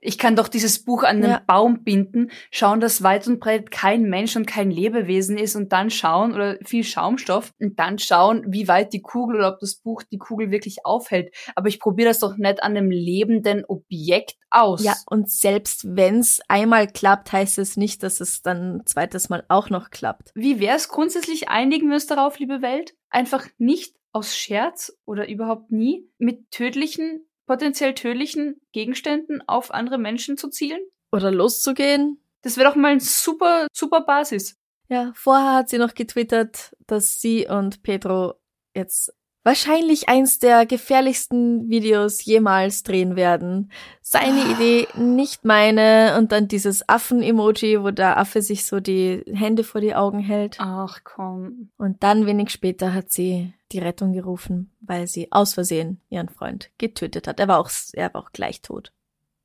[0.00, 1.42] Ich kann doch dieses Buch an einen Ja.
[1.46, 5.90] Baum binden, schauen, dass weit und breit kein Mensch und kein Lebewesen ist und dann
[5.90, 10.02] schauen, oder viel Schaumstoff, und dann schauen, wie weit die Kugel oder ob das Buch
[10.02, 11.34] die Kugel wirklich aufhält.
[11.54, 14.82] Aber ich probiere das doch nicht an einem lebenden Objekt aus.
[14.82, 19.44] Ja, und selbst wenn's einmal klappt, heißt es nicht, dass es dann ein zweites Mal
[19.48, 20.32] auch noch klappt.
[20.34, 21.48] Wie wär's grundsätzlich?
[21.48, 27.26] Einigen wir uns darauf, liebe Welt, einfach nicht aus Scherz oder überhaupt nie mit tödlichen,
[27.48, 30.82] potenziell tödlichen Gegenständen auf andere Menschen zu zielen?
[31.10, 32.22] Oder loszugehen.
[32.42, 34.54] Das wäre doch mal ein super, super Basis.
[34.88, 38.34] Ja, vorher hat sie noch getwittert, dass sie und Pedro
[38.74, 39.12] jetzt
[39.44, 43.72] wahrscheinlich eins der gefährlichsten Videos jemals drehen werden.
[44.02, 46.16] Seine Idee, nicht meine.
[46.18, 50.56] Und dann dieses Affen-Emoji, wo der Affe sich so die Hände vor die Augen hält.
[50.60, 51.70] Ach komm.
[51.78, 56.70] Und dann wenig später hat sie die Rettung gerufen, weil sie aus Versehen ihren Freund
[56.78, 57.38] getötet hat.
[57.40, 58.92] Er war auch, er war auch gleich tot.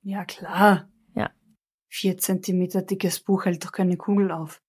[0.01, 0.88] Ja, klar.
[1.15, 1.29] Ja.
[1.88, 4.62] Vier Zentimeter dickes Buch hält doch keine Kugel auf.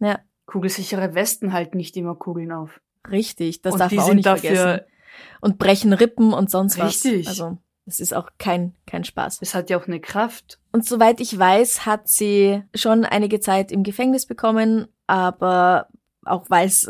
[0.00, 2.80] Ja, Kugelsichere Westen halten nicht immer Kugeln auf.
[3.10, 3.62] richtig.
[3.62, 4.84] Das Und darf man auch nicht dafür- vergessen.
[5.40, 7.26] Und brechen Rippen und sonst Richtig.
[7.26, 7.40] was.
[7.40, 9.38] Also, es ist auch kein, kein Spaß.
[9.40, 10.60] Es hat ja auch eine Kraft.
[10.72, 15.88] Und soweit ich weiß, hat sie schon einige Zeit im Gefängnis bekommen, aber
[16.24, 16.88] auch weil es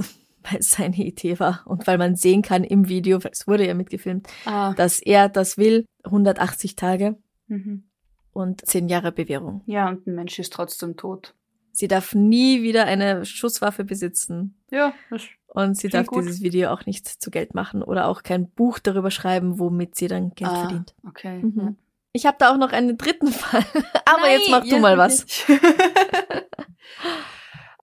[0.51, 3.75] weil es seine Idee war und weil man sehen kann im Video, es wurde ja
[3.75, 4.73] mitgefilmt, Ah.
[4.75, 7.17] dass er das will, 180 Tage
[7.49, 7.85] Mhm.
[8.33, 9.63] und 10 Jahre Bewährung.
[9.67, 11.35] Ja, und ein Mensch ist trotzdem tot.
[11.73, 16.25] Sie darf nie wieder eine Schusswaffe besitzen Ja, das und sie darf gut.
[16.25, 20.09] dieses Video auch nicht zu Geld machen oder auch kein Buch darüber schreiben, womit sie
[20.09, 20.95] dann Geld ah, verdient.
[21.07, 21.39] Okay.
[21.43, 21.77] Mhm.
[22.13, 23.65] Ich habe da auch noch einen dritten Fall,
[24.07, 25.25] aber jetzt mach du ja, mal was.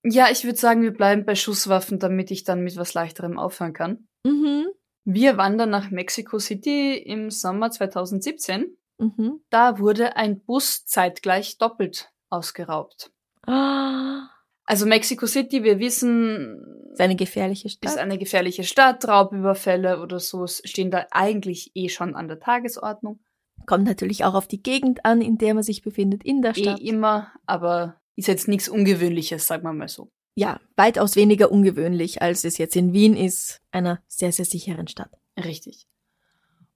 [0.08, 3.72] ja, ich würde sagen, wir bleiben bei Schusswaffen, damit ich dann mit was leichterem aufhören
[3.72, 4.08] kann.
[4.24, 4.66] Mhm.
[5.04, 8.76] Wir wandern nach Mexico City im Sommer 2017.
[8.98, 9.40] Mhm.
[9.50, 13.12] Da wurde ein Bus zeitgleich doppelt ausgeraubt.
[13.46, 14.28] Ah,
[14.64, 17.90] Also Mexico City, wir wissen, ist eine gefährliche Stadt.
[17.90, 23.20] ist eine gefährliche Stadt, Raubüberfälle oder so stehen da eigentlich eh schon an der Tagesordnung.
[23.66, 26.80] Kommt natürlich auch auf die Gegend an, in der man sich befindet, in der Stadt.
[26.80, 30.10] Eh immer, aber ist jetzt nichts Ungewöhnliches, sagen wir mal so.
[30.34, 35.10] Ja, weitaus weniger ungewöhnlich, als es jetzt in Wien ist, einer sehr, sehr sicheren Stadt.
[35.42, 35.86] Richtig.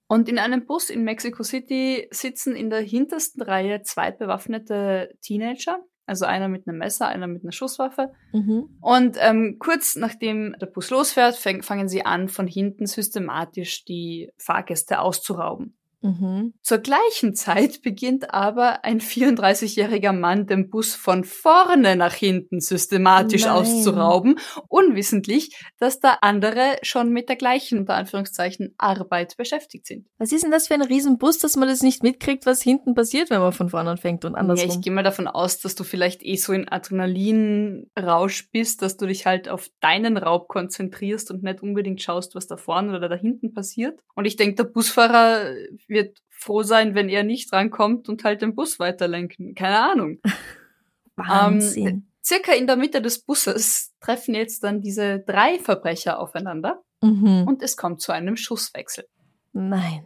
[0.07, 5.79] Und in einem Bus in Mexico City sitzen in der hintersten Reihe zwei bewaffnete Teenager,
[6.05, 8.11] also einer mit einem Messer, einer mit einer Schusswaffe.
[8.33, 8.77] Mhm.
[8.81, 14.99] Und ähm, kurz nachdem der Bus losfährt, fangen sie an, von hinten systematisch die Fahrgäste
[14.99, 15.77] auszurauben.
[16.01, 16.53] Mhm.
[16.63, 23.43] Zur gleichen Zeit beginnt aber ein 34-jähriger Mann den Bus von vorne nach hinten systematisch
[23.43, 23.51] Nein.
[23.51, 30.07] auszurauben, unwissentlich, dass da andere schon mit der gleichen, unter Anführungszeichen, Arbeit beschäftigt sind.
[30.17, 33.29] Was ist denn das für ein Riesenbus, dass man das nicht mitkriegt, was hinten passiert,
[33.29, 34.69] wenn man von vorne anfängt und Ja, andersrum?
[34.69, 39.05] ich gehe mal davon aus, dass du vielleicht eh so in Adrenalinrausch bist, dass du
[39.05, 43.15] dich halt auf deinen Raub konzentrierst und nicht unbedingt schaust, was da vorne oder da
[43.15, 43.99] hinten passiert.
[44.15, 45.51] Und ich denke, der Busfahrer
[45.91, 49.53] wird froh sein, wenn er nicht rankommt und halt den Bus weiterlenken.
[49.53, 50.19] Keine Ahnung.
[51.15, 51.87] Wahnsinn.
[51.87, 57.45] Ähm, Circa in der Mitte des Busses treffen jetzt dann diese drei Verbrecher aufeinander mhm.
[57.47, 59.05] und es kommt zu einem Schusswechsel.
[59.53, 60.05] Nein.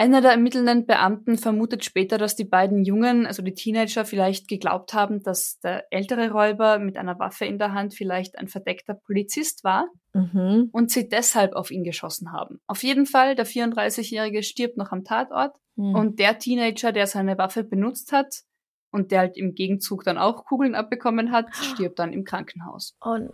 [0.00, 4.94] Einer der ermittelnden Beamten vermutet später, dass die beiden Jungen, also die Teenager, vielleicht geglaubt
[4.94, 9.62] haben, dass der ältere Räuber mit einer Waffe in der Hand vielleicht ein verdeckter Polizist
[9.62, 10.70] war Mhm.
[10.72, 12.60] und sie deshalb auf ihn geschossen haben.
[12.66, 15.94] Auf jeden Fall, der 34-Jährige stirbt noch am Tatort Mhm.
[15.94, 18.44] und der Teenager, der seine Waffe benutzt hat
[18.90, 22.96] und der halt im Gegenzug dann auch Kugeln abbekommen hat, stirbt dann im Krankenhaus.
[23.00, 23.32] Und,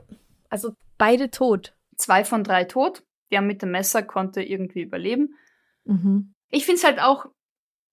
[0.50, 1.76] also beide tot.
[1.94, 3.04] Zwei von drei tot.
[3.30, 5.36] Der mit dem Messer konnte irgendwie überleben.
[5.84, 6.32] Mhm.
[6.50, 7.26] Ich finde es halt auch,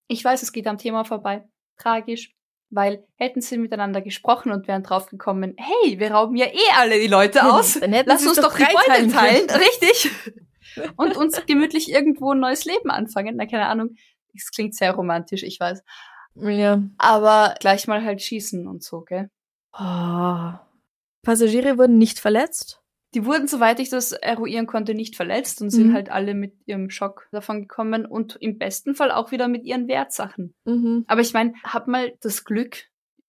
[0.08, 2.34] ich weiß, es geht am Thema vorbei, tragisch,
[2.70, 7.08] weil hätten sie miteinander gesprochen und wären draufgekommen, hey, wir rauben ja eh alle die
[7.08, 10.12] Leute aus, Dann hätten lass sie uns doch drei Beute teilen, richtig,
[10.98, 13.36] und uns gemütlich irgendwo ein neues Leben anfangen.
[13.38, 13.96] Na, keine Ahnung,
[14.36, 15.84] es klingt sehr romantisch, ich weiß,
[16.36, 16.82] Ja.
[16.98, 19.30] aber gleich mal halt schießen und so, gell.
[19.78, 20.52] Oh.
[21.24, 22.83] Passagiere wurden nicht verletzt.
[23.14, 25.94] Die wurden, soweit ich das eruieren konnte, nicht verletzt und sind Mhm.
[25.94, 29.88] halt alle mit ihrem Schock davon gekommen und im besten Fall auch wieder mit ihren
[29.88, 30.56] Wertsachen.
[30.66, 31.06] Mhm.
[31.08, 32.86] Aber ich meine, hab mal das Glück,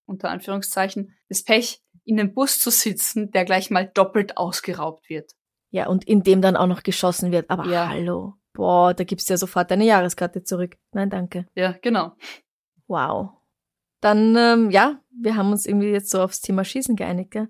[0.06, 5.32] unter Anführungszeichen, das Pech, in einem Bus zu sitzen, der gleich mal doppelt ausgeraubt wird.
[5.70, 7.50] Ja, und in dem dann auch noch geschossen wird.
[7.50, 7.88] Aber Ja.
[7.88, 8.34] hallo.
[8.52, 10.76] Boah, da gibst du ja sofort deine Jahreskarte zurück.
[10.92, 11.46] Nein, danke.
[11.56, 12.12] Ja, genau.
[12.86, 13.30] Wow.
[14.04, 17.48] Dann, ähm, ja, wir haben uns irgendwie jetzt so aufs Thema Schießen geeinigt, gell?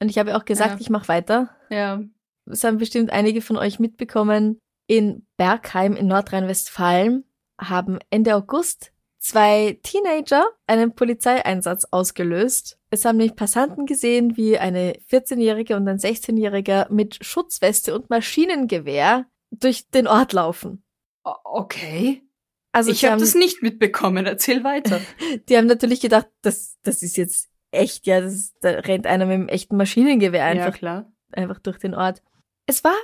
[0.00, 0.80] Und ich habe auch gesagt, Ja.
[0.80, 1.50] ich mache weiter.
[1.70, 2.02] Ja.
[2.46, 4.58] Das haben bestimmt einige von euch mitbekommen.
[4.86, 7.24] In Bergheim in Nordrhein-Westfalen
[7.58, 12.78] haben Ende August zwei Teenager einen Polizeieinsatz ausgelöst.
[12.90, 19.24] Es haben nämlich Passanten gesehen, wie eine 14-Jährige und ein 16-Jähriger mit Schutzweste und Maschinengewehr
[19.50, 20.84] durch den Ort laufen.
[21.22, 22.22] Okay.
[22.74, 24.26] Also ich habe das nicht mitbekommen.
[24.26, 25.00] Erzähl weiter.
[25.48, 29.34] die haben natürlich gedacht, das, das ist jetzt echt, ja, das, da rennt einer mit
[29.34, 31.12] einem echten Maschinengewehr ja, einfach klar.
[31.30, 32.20] einfach durch den Ort.
[32.66, 32.96] Es war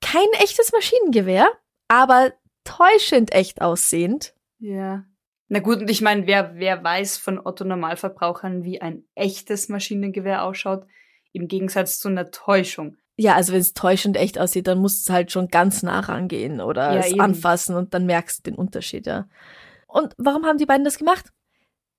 [0.00, 1.46] kein echtes Maschinengewehr,
[1.88, 2.32] aber
[2.64, 4.34] täuschend echt aussehend.
[4.60, 5.04] Ja.
[5.48, 10.42] Na gut, und ich meine, wer, wer weiß von Otto Normalverbrauchern, wie ein echtes Maschinengewehr
[10.42, 10.86] ausschaut,
[11.32, 12.96] im Gegensatz zu einer Täuschung.
[13.20, 16.60] Ja, also wenn es täuschend echt aussieht, dann musst du halt schon ganz nah rangehen
[16.60, 17.20] oder Ja, es eben.
[17.20, 19.26] anfassen und dann merkst du den Unterschied, ja.
[19.88, 21.32] Und warum haben die beiden das gemacht?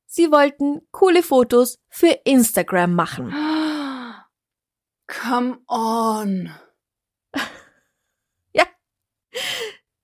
[0.05, 3.33] Sie wollten coole Fotos für Instagram machen.
[5.07, 6.51] Come on.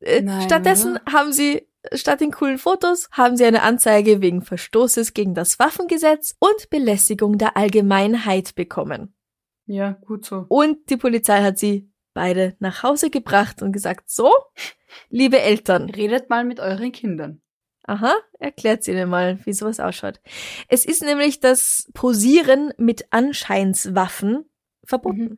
[0.02, 5.14] Äh, Nein, Stattdessen haben sie, statt den coolen Fotos, haben sie eine Anzeige wegen Verstoßes
[5.16, 9.15] gegen das Waffengesetz und Belästigung der Allgemeinheit bekommen.
[9.66, 10.46] Ja, gut so.
[10.48, 14.32] Und die Polizei hat sie beide nach Hause gebracht und gesagt, so,
[15.10, 17.42] liebe Eltern, Redet mal mit euren Kindern.
[17.84, 20.20] aha, erklärt ihnen mal, wie sowas ausschaut.
[20.68, 24.46] Es ist nämlich das Posieren mit Anscheinswaffen
[24.84, 25.24] verboten.
[25.24, 25.38] Mhm.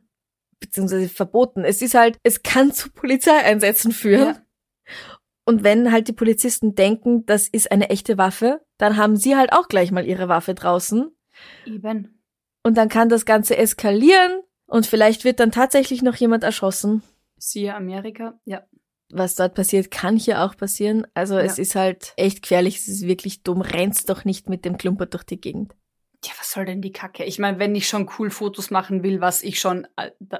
[0.60, 1.64] Beziehungsweise verboten.
[1.64, 4.34] Es ist halt, es kann zu Polizeieinsätzen führen.
[4.34, 4.42] Ja.
[5.44, 9.52] Und wenn halt die Polizisten denken, das ist eine echte Waffe, dann haben sie halt
[9.52, 11.10] auch gleich mal ihre Waffe draußen.
[11.64, 12.17] Eben.
[12.68, 17.02] Und dann kann das Ganze eskalieren und vielleicht wird dann tatsächlich noch jemand erschossen.
[17.38, 18.38] Siehe Amerika.
[18.44, 18.66] Ja.
[19.10, 21.06] Was dort passiert, kann hier auch passieren.
[21.14, 21.62] Also es Ja.
[21.62, 23.62] ist halt echt gefährlich, es ist wirklich dumm.
[23.62, 25.74] Rennst doch nicht mit dem Klumper durch die Gegend.
[26.22, 27.24] Ja, was soll denn die Kacke?
[27.24, 29.86] Ich meine, wenn ich schon cool Fotos machen will, was ich schon,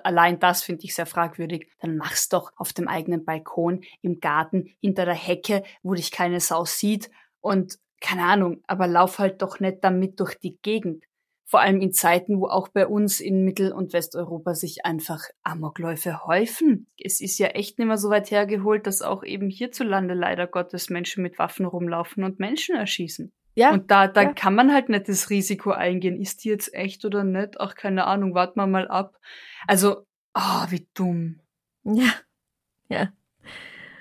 [0.02, 4.68] allein das finde ich sehr fragwürdig, dann mach's doch auf dem eigenen Balkon, im Garten,
[4.82, 7.10] hinter der Hecke, wo dich keine Sau sieht
[7.40, 11.04] und keine Ahnung, aber lauf halt doch nicht damit durch die Gegend.
[11.50, 16.26] Vor allem in Zeiten, wo auch bei uns in Mittel- und Westeuropa sich einfach Amokläufe
[16.26, 16.88] häufen.
[17.02, 20.90] Es ist ja echt nicht mehr so weit hergeholt, dass auch eben hierzulande leider Gottes
[20.90, 23.32] Menschen mit Waffen rumlaufen und Menschen erschießen.
[23.54, 24.32] Ja, Und da, da ja.
[24.34, 26.20] kann man halt nicht das Risiko eingehen.
[26.20, 27.58] Ist die jetzt echt oder nicht?
[27.58, 29.16] Ach, keine Ahnung, warten wir mal ab.
[29.66, 31.40] Also, ah, wie dumm.
[31.82, 32.12] ja,
[32.90, 33.08] ja.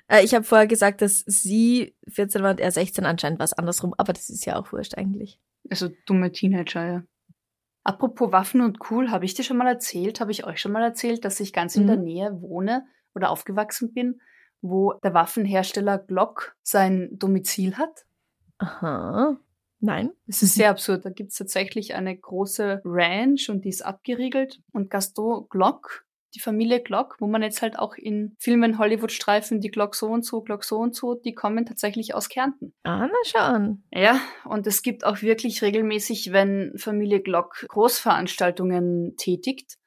[0.09, 3.93] Äh, Ich habe vorher gesagt, dass sie 14 war und er 16 anscheinend was andersrum,
[3.97, 5.39] aber das ist ja auch wurscht eigentlich.
[5.69, 7.03] Also dumme Teenager, ja.
[7.87, 10.83] Apropos Waffen und cool, habe ich dir schon mal erzählt, habe ich euch schon mal
[10.83, 11.87] erzählt, dass ich ganz in Mhm.
[11.87, 14.19] der Nähe wohne oder aufgewachsen bin,
[14.61, 18.05] wo der Waffenhersteller Glock sein Domizil hat?
[18.57, 19.37] Aha.
[19.79, 20.11] Nein.
[20.27, 21.05] Es ist sehr absurd.
[21.05, 24.59] Da gibt's tatsächlich eine große Ranch und die ist abgeriegelt.
[24.73, 26.03] Und Gaston Glock,
[26.35, 30.25] die Familie Glock, wo man jetzt halt auch in Filmen Hollywood-Streifen die Glock so und
[30.25, 32.73] so, Glock so und so, die kommen tatsächlich aus Kärnten.
[32.83, 33.83] Ah, na schau an.
[33.93, 39.77] Ja, und es gibt auch wirklich regelmäßig, wenn Familie Glock Großveranstaltungen tätigt,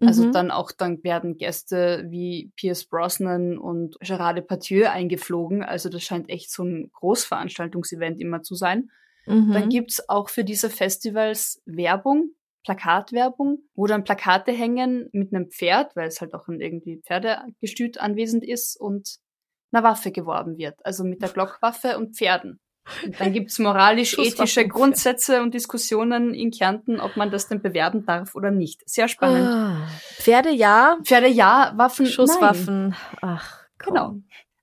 [0.00, 0.32] also Mhm.
[0.32, 5.64] dann auch, dann werden Gäste wie Pierce Brosnan und Gerard Depardieu eingeflogen.
[5.64, 8.90] Also das scheint echt so ein Großveranstaltungsevent immer zu sein.
[9.26, 9.52] Mhm.
[9.52, 12.30] Dann gibt's auch für diese Festivals Werbung,
[12.68, 17.98] Plakatwerbung, wo dann Plakate hängen mit einem Pferd, weil es halt auch ein irgendwie Pferdegestüt
[17.98, 19.16] anwesend ist und
[19.72, 20.74] einer Waffe geworben wird.
[20.84, 22.60] Also mit der Glockwaffe und Pferden.
[23.04, 28.34] Und dann gibt's moralisch-ethische Grundsätze und Diskussionen in Kärnten, ob man das denn bewerben darf
[28.34, 28.86] oder nicht.
[28.88, 29.46] Sehr spannend.
[29.48, 29.88] Ah.
[30.16, 32.12] Pferde ja, Pferde ja, Waffen Nein.
[32.12, 32.94] Schusswaffen.
[33.22, 33.94] Ach, komm.
[33.94, 34.14] Genau.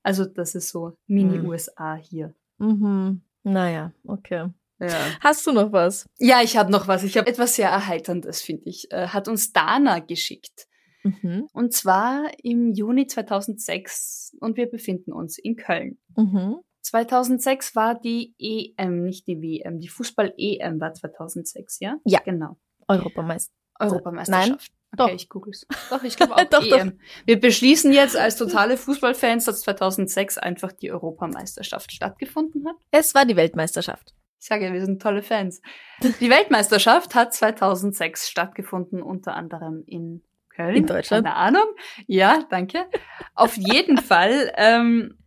[0.04, 2.36] Also das ist so Mini-USA hier.
[2.60, 3.24] Mhm.
[3.42, 4.50] Naja, okay.
[4.80, 5.18] Ja.
[5.22, 6.06] Hast du noch was?
[6.20, 7.04] Ja, ich habe noch was.
[7.04, 8.92] Ich habe etwas sehr Erheiterndes, finde ich.
[8.92, 10.68] Äh, hat uns Dana geschickt.
[11.04, 11.48] Mhm.
[11.54, 16.00] Und zwar im Juni 2006 und wir befinden uns in Köln.
[16.18, 16.58] Mhm.
[16.82, 21.98] 2006 war die EM, nicht die WM, die Fußball-EM war 2006, ja?
[22.06, 22.20] Ja.
[22.26, 22.58] Genau.
[22.88, 23.54] Europameister.
[23.80, 24.72] Europameisterschaft.
[24.96, 25.06] Doch.
[25.06, 25.68] Okay, ich google's.
[25.90, 26.78] Doch, ich glaube auch Doch, doch.
[26.78, 27.00] EM.
[27.26, 32.76] Wir beschließen jetzt als totale Fußballfans, dass 2006 einfach die Europameisterschaft stattgefunden hat.
[32.92, 34.14] Es war die Weltmeisterschaft.
[34.46, 35.60] Ich sage ja, wir sind tolle Fans.
[36.04, 40.76] Die Weltmeisterschaft hat 2006 stattgefunden, unter anderem in Köln.
[40.76, 41.26] In Deutschland.
[41.26, 41.66] Keine Ahnung.
[42.06, 42.86] Ja, danke.
[43.34, 45.18] Auf jeden Fall ähm,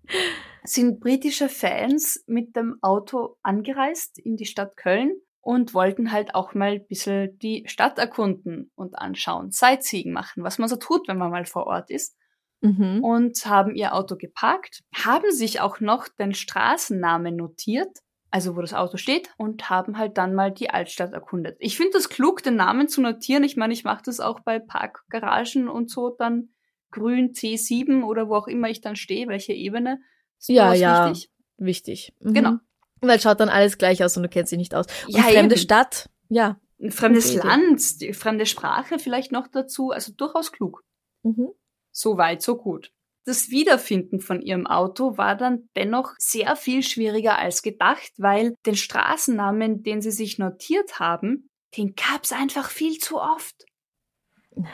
[0.63, 5.11] sind britische Fans mit dem Auto angereist in die Stadt Köln
[5.41, 10.59] und wollten halt auch mal ein bisschen die Stadt erkunden und anschauen, Sightseeing machen, was
[10.59, 12.15] man so tut, wenn man mal vor Ort ist
[12.61, 13.03] Mhm.
[13.03, 17.99] und haben ihr Auto geparkt, haben sich auch noch den Straßennamen notiert
[18.31, 21.57] also wo das Auto steht, und haben halt dann mal die Altstadt erkundet.
[21.61, 23.45] Ich finde das klug, den Namen zu notieren.
[23.45, 26.51] Ich meine, ich mache das auch bei Parkgaragen und so dann
[26.91, 30.01] grün C7 oder wo auch immer ich dann stehe, welche Ebene.
[30.39, 31.31] Ist ja, ja, wichtig.
[31.57, 32.15] wichtig.
[32.21, 32.35] Mhm.
[32.35, 32.53] Genau.
[33.01, 34.87] Weil schaut dann alles gleich aus und du kennst sie nicht aus.
[35.07, 35.63] Und Ja, fremde eben.
[35.63, 36.61] Stadt, ja.
[36.81, 37.47] Ein fremdes Idee.
[37.47, 40.85] Land, fremde Sprache vielleicht noch dazu, also durchaus klug.
[41.23, 41.49] Mhm.
[41.91, 42.93] So weit, so gut.
[43.29, 48.75] Das Wiederfinden von ihrem Auto war dann dennoch sehr viel schwieriger als gedacht, weil den
[48.75, 53.67] Straßennamen, den sie sich notiert haben, den gab's einfach viel zu oft.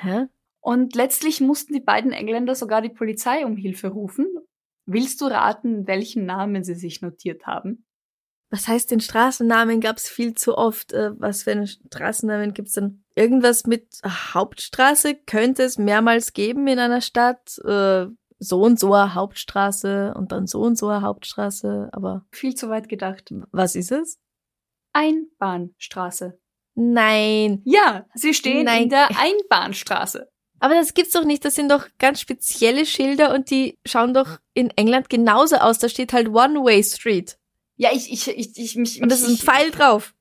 [0.03, 0.27] Hä?
[0.61, 4.29] Und letztlich mussten die beiden Engländer sogar die Polizei um Hilfe rufen.
[4.87, 7.85] Willst du raten, welchen Namen sie sich notiert haben?
[8.51, 10.93] Was heißt den Straßennamen gab's viel zu oft?
[10.93, 13.03] Äh, was für einen Straßennamen gibt's denn?
[13.17, 17.59] Irgendwas mit Hauptstraße könnte es mehrmals geben in einer Stadt.
[18.45, 21.89] So und so eine Hauptstraße und dann so und so eine Hauptstraße.
[21.93, 23.33] Aber Viel zu weit gedacht.
[23.51, 24.19] was ist es?
[24.93, 26.39] Einbahnstraße.
[26.75, 27.63] Nein.
[27.65, 28.85] Ja, sie stehen Nein.
[28.85, 30.29] in der Einbahnstraße.
[30.61, 31.45] Aber das gibt's doch nicht.
[31.45, 35.79] Das sind doch ganz spezielle Schilder und die schauen doch in England genauso aus.
[35.79, 37.39] Da steht halt One-Way Street.
[37.77, 39.03] Ja, ich, ich, ich, ich mich.
[39.03, 40.15] Und das ist ein Pfeil drauf.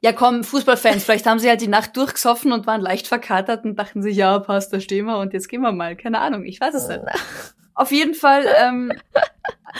[0.00, 3.76] Ja, komm, Fußballfans, vielleicht haben sie halt die Nacht durchgesoffen und waren leicht verkatert und
[3.76, 5.96] dachten sich, ja, passt, da stehen wir und jetzt gehen wir mal.
[5.96, 7.00] Keine Ahnung, ich weiß es nicht.
[7.76, 8.90] Auf jeden Fall ähm,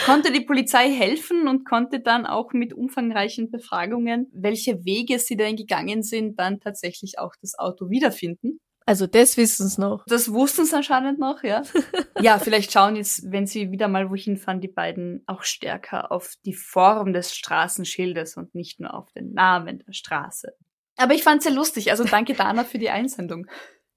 [0.05, 5.57] konnte die Polizei helfen und konnte dann auch mit umfangreichen Befragungen, welche Wege sie denn
[5.57, 8.61] gegangen sind, dann tatsächlich auch das Auto wiederfinden.
[8.84, 10.05] Also das wissen's noch.
[10.07, 11.62] Das wussten sie anscheinend noch, ja.
[12.20, 16.34] ja, vielleicht schauen jetzt, wenn sie wieder mal wohin fahren, die beiden auch stärker auf
[16.44, 20.53] die Form des Straßenschildes und nicht nur auf den Namen der Straße.
[20.99, 21.90] Aber ich fand's sehr lustig.
[21.90, 23.47] Also danke Dana für die Einsendung.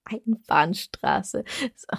[0.06, 1.44] Einbahnstraße.
[1.76, 1.98] So.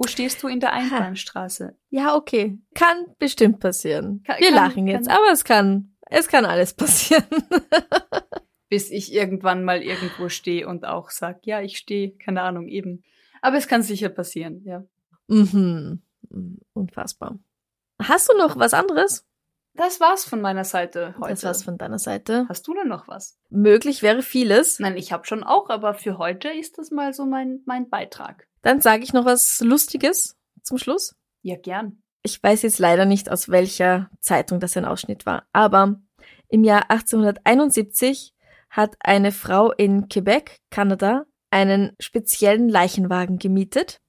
[0.00, 1.74] Wo stehst du in der Einbahnstraße?
[1.90, 2.56] Ja, okay.
[2.74, 4.22] Kann bestimmt passieren.
[4.24, 7.24] Kann- Wir kann- lachen jetzt, kann- aber es kann, es kann alles passieren.
[8.68, 13.02] Bis ich irgendwann mal irgendwo stehe und auch sag, ja, ich stehe, keine Ahnung, eben.
[13.40, 14.84] Aber es kann sicher passieren, ja.
[15.26, 16.00] mhm.
[16.74, 17.38] Unfassbar.
[18.00, 19.24] Hast du noch was anderes?
[19.74, 21.30] Das war's von meiner Seite heute.
[21.30, 22.46] Das war's von deiner Seite.
[22.48, 23.38] Hast du denn noch was?
[23.48, 24.78] Möglich wäre vieles.
[24.78, 28.46] Nein, ich habe schon auch, aber für heute ist das mal so mein, mein Beitrag.
[28.68, 31.16] Dann sage ich noch was Lustiges zum Schluss.
[31.40, 32.02] Ja, gern.
[32.22, 36.02] Ich weiß jetzt leider nicht, aus welcher Zeitung das ein Ausschnitt war, aber
[36.48, 38.34] im Jahr 1871
[38.68, 44.02] hat eine Frau in Quebec, Kanada, einen speziellen Leichenwagen gemietet.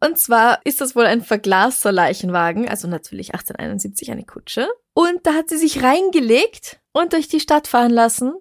[0.00, 4.66] Und zwar ist das wohl ein verglaster Leichenwagen, also natürlich 1871 eine Kutsche.
[4.92, 8.34] Und da hat sie sich reingelegt und durch die Stadt fahren lassen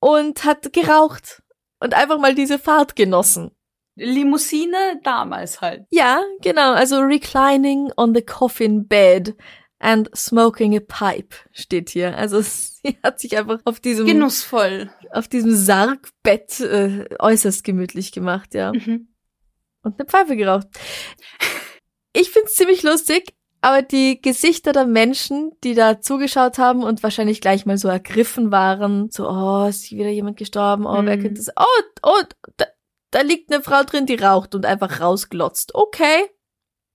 [0.00, 1.42] und hat geraucht
[1.78, 3.50] und einfach mal diese Fahrt genossen.
[3.96, 5.84] Limousine damals halt.
[5.90, 6.72] Ja, genau.
[6.72, 9.34] Also reclining on the coffin bed
[9.78, 12.16] and smoking a pipe steht hier.
[12.16, 14.90] Also sie hat sich einfach auf diesem Genussvoll.
[15.12, 18.72] auf diesem Sargbett äh, äußerst gemütlich gemacht, ja.
[18.72, 19.08] Mhm.
[19.82, 20.66] Und eine Pfeife geraucht.
[22.12, 27.40] Ich find's ziemlich lustig, aber die Gesichter der Menschen, die da zugeschaut haben und wahrscheinlich
[27.40, 31.22] gleich mal so ergriffen waren, so, oh, ist wieder jemand gestorben, oh, wer Mhm.
[31.22, 32.22] könnte das, oh, oh,
[32.56, 32.66] da,
[33.14, 35.74] da liegt eine Frau drin, die raucht und einfach rausglotzt.
[35.74, 36.28] Okay.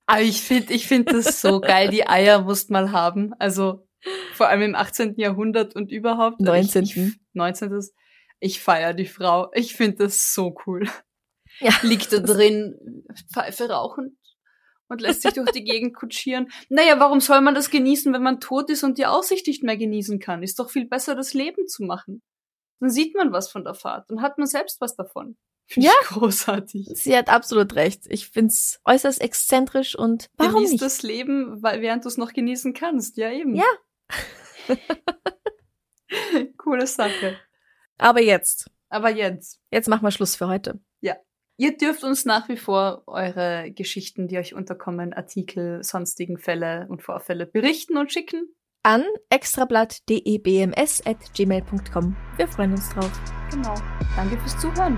[0.06, 1.90] Aber ich finde ich find das so geil.
[1.90, 3.34] Die Eier musst mal haben.
[3.40, 3.88] Also
[4.34, 5.16] vor allem im 18.
[5.16, 6.42] Jahrhundert und überhaupt.
[6.42, 6.84] 19..
[6.84, 7.80] Ich, ich, 19.
[8.42, 9.50] Ich feier die Frau.
[9.54, 10.90] Ich finde das so cool.
[11.60, 11.72] Ja.
[11.84, 14.18] Liegt da drin, Pfeife rauchend
[14.90, 16.50] und lässt sich durch die Gegend kutschieren.
[16.70, 19.78] Naja, warum soll man das genießen, wenn man tot ist und die Aussicht nicht mehr
[19.78, 20.44] genießen kann?
[20.44, 22.22] Ist doch viel besser, das Leben zu machen.
[22.80, 25.38] Dann sieht man was von der Fahrt und hat man selbst was davon.
[25.72, 25.94] Finde Ja.
[26.02, 26.90] ich großartig.
[26.96, 28.06] Sie hat absolut recht.
[28.10, 30.82] Ich find's äußerst exzentrisch und warum Genieß nicht?
[30.84, 33.18] das Leben, weil, während du es noch genießen kannst.
[33.18, 33.54] Ja, eben.
[33.56, 33.66] Ja.
[36.58, 37.38] Coole Sache.
[38.00, 40.80] Aber jetzt, Aber jetzt, jetzt machen wir Schluss für heute.
[41.62, 47.04] ihr dürft uns nach wie vor eure Geschichten, die euch unterkommen, Artikel, sonstigen Fälle und
[47.04, 48.48] Vorfälle berichten und schicken.
[48.82, 52.16] An extrablatt.debms@gmail.com.
[52.38, 53.12] Wir freuen uns drauf.
[53.52, 53.76] Genau.
[54.16, 54.98] Danke fürs Zuhören.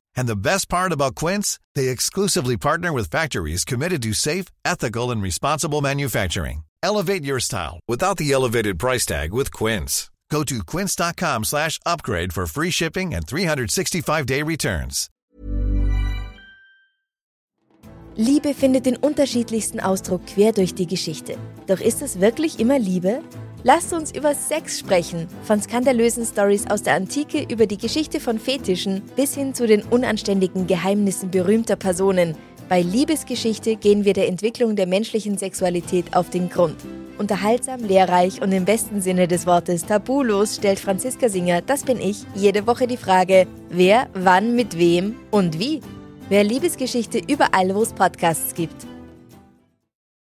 [0.15, 5.11] And the best part about Quince, they exclusively partner with factories committed to safe, ethical,
[5.11, 6.63] and responsible manufacturing.
[6.83, 10.09] Elevate your style without the elevated price tag with Quince.
[10.31, 15.09] Go to quince.com slash upgrade for free shipping and 365-day returns.
[18.17, 21.37] Liebe findet den unterschiedlichsten Ausdruck quer durch die Geschichte.
[21.67, 23.21] Doch ist es wirklich immer Liebe?
[23.63, 25.27] Lasst uns über Sex sprechen.
[25.43, 29.83] Von skandalösen Stories aus der Antike über die Geschichte von Fetischen bis hin zu den
[29.83, 32.35] unanständigen Geheimnissen berühmter Personen.
[32.69, 36.77] Bei Liebesgeschichte gehen wir der Entwicklung der menschlichen Sexualität auf den Grund.
[37.19, 42.25] Unterhaltsam, lehrreich und im besten Sinne des Wortes tabulos stellt Franziska Singer, das bin ich,
[42.33, 45.81] jede Woche die Frage, wer, wann, mit wem und wie.
[46.29, 48.87] Wer Liebesgeschichte überall, wo es Podcasts gibt.